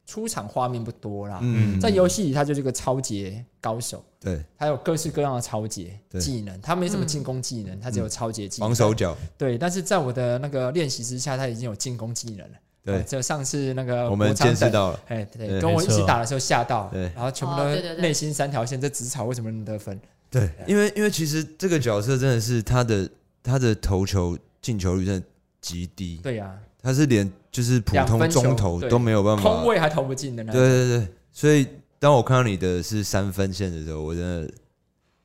[0.07, 1.39] 出场画面不多啦。
[1.41, 1.81] 嗯。
[1.81, 4.45] 在游戏里他就是个超级高手，对。
[4.59, 8.69] 他有各式各样的超级技能，他没什么进攻技能，他只有超级技能。
[8.69, 12.55] 防守角，对，但是在我的那个练习之下，他已经有进攻技能了。
[12.85, 13.03] 对。
[13.05, 17.03] 就上次那个我们见识到了，哎，对，对跟我一起打的时候吓到，对。
[17.15, 17.65] 然后全部都
[18.01, 20.01] 内心三条线，这紫草为什么能得分？
[20.31, 23.09] 对，因为因为其实这个角色真的是他的
[23.43, 25.27] 他的投球进球率真的
[25.61, 30.71] 极低，对呀，他是连就是普通中投都没有办法，空位还投不进的那对种。
[30.71, 31.69] 对对，所以
[31.99, 34.51] 当我看到你的是三分线的时候，我真的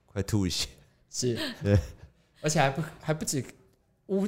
[0.05, 0.67] 快吐血。
[1.09, 1.79] 是，对，
[2.41, 3.43] 而且还不还不止
[4.07, 4.27] 乌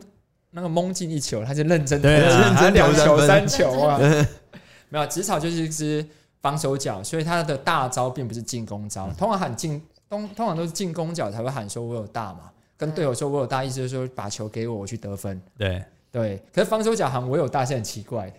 [0.52, 4.00] 那个蒙进一球，他就认真投对啊进，认真还两球三球啊。
[4.90, 6.06] 没有，直草就是一只
[6.42, 9.80] 防守角，所以他的大招并不是进攻招，通常喊进
[10.10, 15.40] 通通常都是进攻角才会喊说我有大嘛，跟队友说我有大，意思就是说把球给我，我去得分。
[15.58, 18.38] 对，对，可是防守角喊我有大是很奇怪的。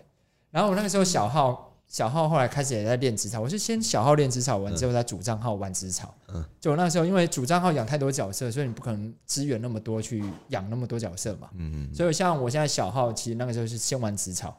[0.50, 6.14] 然后我那个时候小号小号后来开始也在练紫草，我是先小号练紫草完之后再主账号玩紫草。
[6.32, 11.48] 嗯就我那时候因为主账号养太多角色，所以你不可能资源那么多去养那么多角色嘛。
[11.56, 14.56] 嗯所以像我现在小号，其实那个时候是先玩紫草，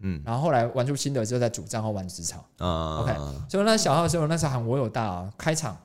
[0.00, 2.44] 嗯然后后来玩出心得之后再主账号玩紫草。
[2.58, 3.14] 啊 OK
[3.48, 5.78] 所以那小号的时候，那时候喊我有大啊，开场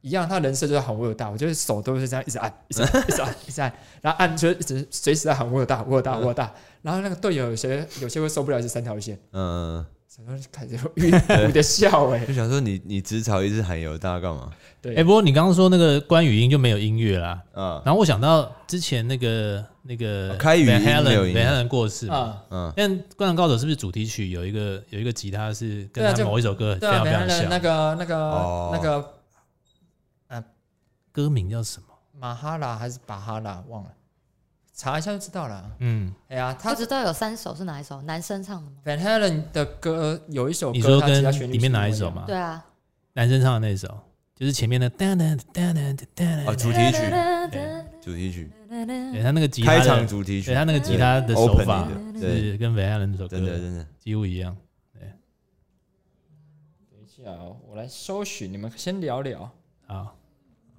[0.00, 6.50] 一样，他人设就是喊我有大，我就是手都是这样一直按，一直按，一直按， 一直按，然后按就一直随时在喊我有大，我有大，我有大。
[6.80, 9.84] 然后那个队友有些有些会受不了，是三条线，嗯
[10.26, 14.50] 然后就开始晕吐的笑哎、就想说你你只炒一直喊油大干嘛？
[14.82, 17.82] 对，哎、不过你刚刚说那个关语音就没有音乐啦，啊。
[17.84, 21.64] 然后我想到之前那个那个哦开语音没有音乐。
[21.64, 22.06] 过世。
[22.06, 27.38] 嘛，啊，嗯，但《灌篮高手》是不是主题曲有一个有一个吉他是跟他某一首歌非对啊，北常非常像？
[27.38, 28.70] 韩的那个那个、哦。
[28.72, 29.14] 那个
[31.10, 31.86] 歌名叫什么？
[32.12, 33.90] 马哈拉还是巴哈拉忘了，
[34.78, 35.72] 查一下就知道了。
[35.80, 38.00] 嗯，哎呀，他不知道有三首是哪一首？
[38.02, 42.22] 男生唱的吗？Van Halen 的歌有一首歌，你说跟里面哪一首吗？
[42.28, 42.64] 对啊，
[43.14, 43.88] 男生唱的那首，
[44.36, 46.98] 就是前面的哒哒哒哒哒哒，啊，主题曲，
[48.00, 54.56] 主题曲，对他那个吉他的开场主题曲对，他那个吉他的手法是跟 Van Halen 那首歌真的真的，几乎一样。
[54.94, 55.08] 等
[57.02, 59.50] 一下哦，我来搜寻，你们先聊聊。
[59.88, 60.16] 好，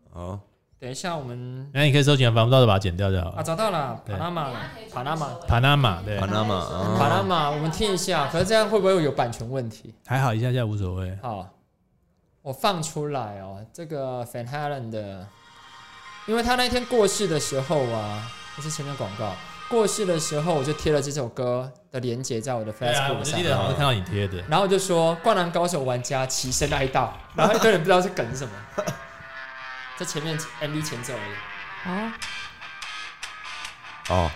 [0.09, 0.39] 好，
[0.79, 3.43] 等一下我们那你可以收起来，烦不到的把它剪掉就好啊了。
[3.43, 4.59] 找到了，对帕纳马了，
[4.93, 6.65] 帕纳马，帕纳马对巴，拿马
[6.97, 8.29] 帕啊，纳马，我们听一下。
[8.31, 9.93] 可是这样会不会有版权问题？
[10.07, 11.17] 还好一下下无所谓。
[11.21, 11.45] 好，
[12.41, 15.27] 我放出来哦，这个 Van Halen 的，
[16.27, 19.33] 因为他那天过世的时候啊，不是前面广告，
[19.69, 24.41] 过世的时候我就贴了这首歌的连接在我的对啊，我 Facebook 就上记得好像看到你贴的。
[24.47, 28.53] 然后我就说《灌篮高手》玩家齐声哀悼，然后一堆人不知道是梗是什么，
[29.99, 31.35] 在前面 MV 前奏而已，
[31.83, 32.13] 哦，
[34.07, 34.31] 哦，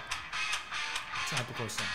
[1.30, 1.86] 这还不够像。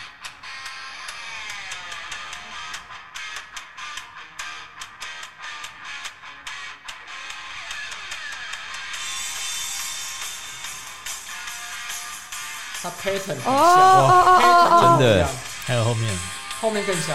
[12.81, 15.29] 它 pattern 很像，哦 pattern 真的。
[15.67, 16.19] 还有后面，
[16.59, 17.15] 后面更像。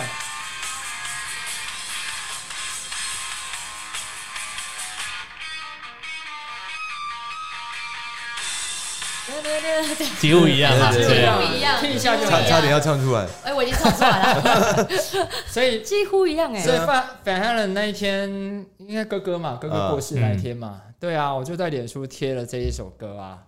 [10.19, 11.25] 几乎一样啊，对对对。
[11.25, 14.87] 啊几乎一样听一下就差差点要唱出来，哎，我已经唱出来了，
[15.47, 16.61] 所以几乎一样哎。
[16.61, 16.73] 所。
[16.73, 18.29] 以范反汉人那一天，
[18.77, 23.43] 应该哥哥嘛，哥哥过世那一天嘛，对啊，我就在脸书贴了这一首歌啊。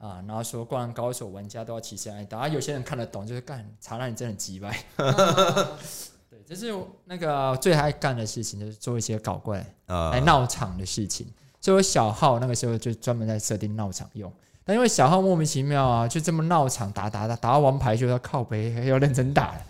[0.00, 4.72] 啊，然后说灌篮高手玩家都要齐声挨打，啊，有些人看得懂，就是干查那你真的很鸡掰，
[6.30, 6.72] 对，这是
[7.06, 10.10] 那个最爱干的事情，就是做一些搞怪啊。
[10.12, 11.26] 来闹场的事情。
[11.60, 14.32] 所以我小号那个时候就专门在设定闹场用，
[14.68, 19.62] 但因为小号莫名其妙啊，就这么闹场打打打打到王牌就要靠背，要认真打了。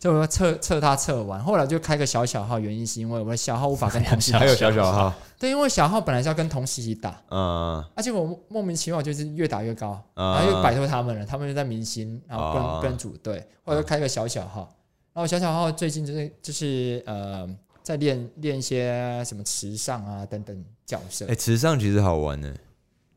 [0.00, 7.84] 所以我要测测他测完，后来就开个小小号，原因是因为我的小号无法跟 同时打还有小小号，对，因为小号本来是要跟同事一起打，嗯。
[7.94, 10.34] 而且我莫名其妙就是越打越高，嗯。
[10.34, 14.72] 然后又摆脱他们了，他们就在明星，然后跟、哦跟组队，后来就开个小小号，
[15.12, 17.46] 然后小小号最近就是就是呃
[17.82, 21.26] 在练练一些什么慈上啊等等角色。
[21.26, 22.54] 哎，，慈上其实好玩呢，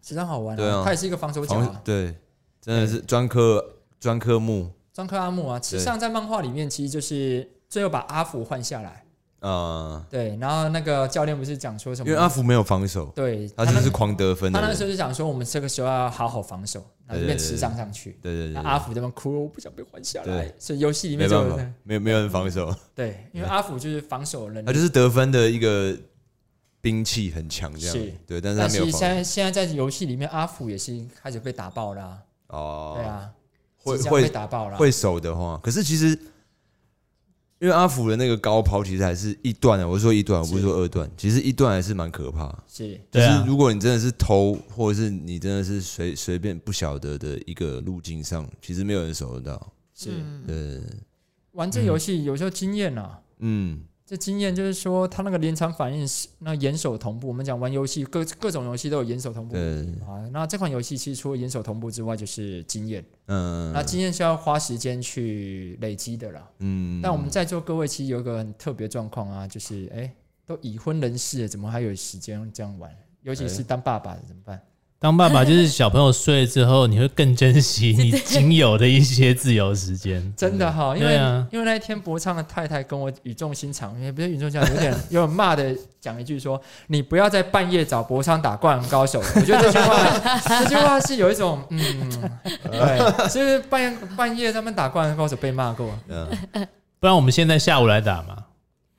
[0.10, 0.82] 池上好玩对啊。
[0.84, 2.16] 他也是一个防守角啊，对，
[2.60, 3.64] 真的是专科
[3.99, 9.03] 专科木，专科阿木啊，池上在漫画里面其实就是最后把阿福换下来，
[9.41, 12.10] 啊，对，然后那个教练不是讲说什么？
[12.10, 18.18] 因为阿福没有防守，对他那就是狂得分他那时候就讲说我们这个时候要好好防守，然后就变池上上去。
[18.22, 21.43] 对对对，那阿福这边哭，我不想被换下来，所以游戏里面就
[21.84, 25.95] 没有没有人防守，对，因为阿福就是防守能力，他就是得分的一个
[26.82, 33.32] 兵器很强这样是，对，但是他没有其实现在现在在游戏里面，阿福也是开始被打爆啦、哦，对啊，
[33.78, 36.08] 会会打爆了，会守的话，可是其实
[37.60, 42.48] 因为阿福的那个高抛其实还是一段的，我是说一段，我不是说二段，其实一段还是蛮可怕。
[42.66, 42.98] 是。
[43.12, 49.74] 就是如果你真的是偷，或者是你真的是随随便不晓得的一个路径上，其实没有人守得到。
[49.94, 50.44] 是、嗯。
[50.48, 50.82] 对，
[51.52, 53.20] 玩这游戏有时候经验啊。
[53.40, 57.28] 嗯，这经验就是说，他那个连场反应是那眼手同步。
[57.28, 60.28] 我们讲玩游戏，各各种游戏都有眼手同步对，啊。
[60.32, 63.05] 那这款游戏其实除了眼手同步之外，就是经验。
[63.28, 66.49] 嗯，那经验是要花时间去累积的啦。
[66.57, 70.12] 嗯，但我们在座各位其实有一个很特别状况啊，就是哎、
[70.43, 72.91] 都已婚人士了，怎么还有时间这样玩？
[73.22, 74.60] 尤其是当爸爸的怎么办？
[75.02, 80.22] 当爸爸就是小朋友睡了之后，你会更珍惜你 仅有的一些自由时间。
[80.36, 91.80] 真的哈，因为、啊因为那一天博昌的太太跟我语重心长，也不是语重心长，有点 有点骂的讲一句说：“你不要在半夜找博昌打灌篮高手。”我觉得这句话这句话是有一种嗯，
[92.70, 95.97] 对，就是半夜半夜他们打灌篮高手被骂过。
[96.10, 96.28] 嗯
[97.00, 98.36] 不然我们现在下午来打嘛。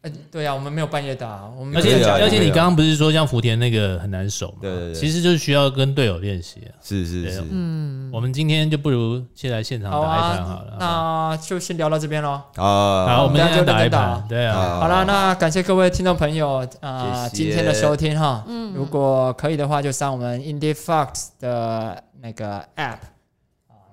[0.02, 4.58] 哎，对啊，我们没有半夜打，我们而且而且你刚刚不是说像福田那个很难守嘛？
[4.62, 6.72] 对对对其实就是需要跟队友练习啊。
[6.82, 12.40] 是是是，嗯，我们今天就不如先来现场好打一盘好啊了。，那就先聊到这边喽。
[12.56, 14.24] 啊，好，我们等下就打一盘。
[14.26, 18.42] 对啊，啊好了，那感谢各位听众朋友啊、今天的收听哈。
[18.48, 23.00] 嗯如果可以的话，就上我们 Indie Fox 的那个 App 啊，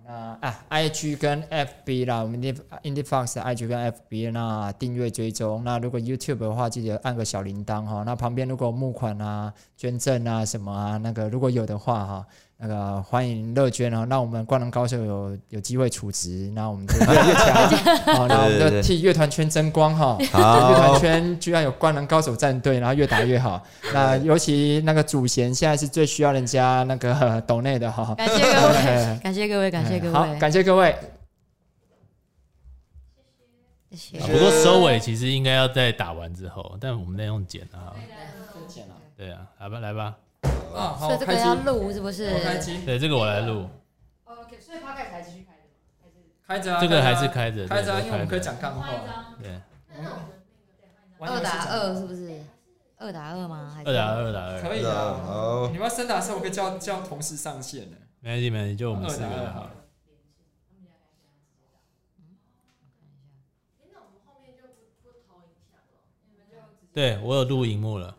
[0.08, 5.62] 啊啊，IG 跟 FB 啦，我们 Indie Indie Fox IG 跟 FB，那订阅追踪。
[5.66, 8.04] 那如果 YouTube 的话，记得按个小铃铛哈。
[8.06, 12.26] 那旁边如果募款啊、捐赠啊什么啊，那个如果有的话哈，
[12.60, 14.06] 那个欢迎乐捐哦。
[14.06, 18.16] 那我们灌篮高手有有机会储值，那我们就越 来越强。
[18.16, 20.18] 好，那我们就替乐团圈争光哈。
[20.32, 23.64] 好乐团圈居然有灌篮高手战队，然后越打越好。
[23.94, 28.16] 那尤其那个祖贤现在是最需要人家那个 抖内的哈。
[28.16, 30.96] 感谢各位， 感谢各位，感谢各好，位，感谢各位。
[33.92, 34.28] 谢谢啊。
[34.32, 37.94] 不过收尾其实应该要在打完之后，但我们在用剪啊。
[39.16, 40.16] 对啊，来吧来吧，
[40.74, 42.34] 啊，好，所以这个开机要录是不是？
[42.34, 43.70] 我开机，对这个我来录
[44.26, 45.70] ，OK，所以 podcast 还继续开着吗？
[46.48, 48.40] 开着啊，这个还是开着，开着啊，因为我们可以。
[48.40, 48.88] 讲干话。
[49.42, 49.62] 对，
[51.20, 52.42] 二打二是不是？
[52.98, 53.72] 二打二吗？
[53.74, 55.20] 还是二打二打二，可以啊。
[55.26, 57.98] 好你，们要三打三，我可以叫叫同事上线的。
[58.20, 59.72] 没关系没关系，就我们四个二打二就好好。。
[66.94, 68.18] 对我有录荧幕了，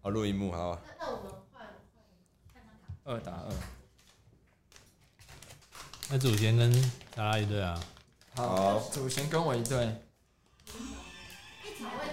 [0.00, 0.80] 好录荧幕，好啊，
[3.08, 3.48] 二打二。
[6.10, 6.70] 那祖先跟
[7.14, 7.80] 达拉一队啊，
[8.34, 9.96] 好，祖贤跟我一队，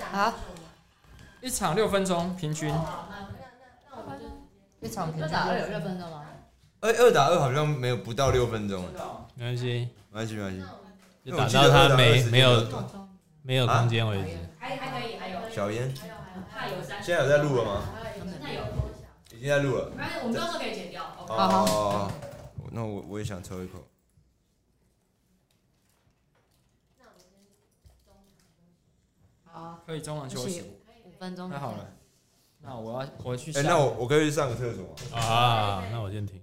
[0.10, 0.34] 好，
[1.42, 2.74] 一场六分钟平均。
[4.80, 6.10] 一场平均打二有六分钟。
[6.10, 6.26] 吗？
[6.80, 8.82] 二二打二好像没有不到六分钟，
[9.36, 10.64] 没关系，没关系没关系，
[11.24, 12.66] 因就打到他没没有
[13.42, 14.38] 没有空间为止。
[14.58, 15.94] 还还可以，还有小烟，
[17.04, 17.82] 现在有在录了吗？
[18.42, 18.85] 已
[19.46, 19.92] 经在录了。
[20.24, 21.04] 我们到时候可以剪掉。
[21.28, 22.12] 哦，
[22.72, 23.84] 那我我也想抽一口。
[29.44, 30.64] 好，可以中场休息，
[31.04, 31.50] 五分钟。
[31.50, 31.88] 太好了。
[32.60, 33.70] 那我要回去哎，下。
[33.70, 35.18] 那我我可以去上个厕所吗？
[35.18, 36.42] 啊，那我先停。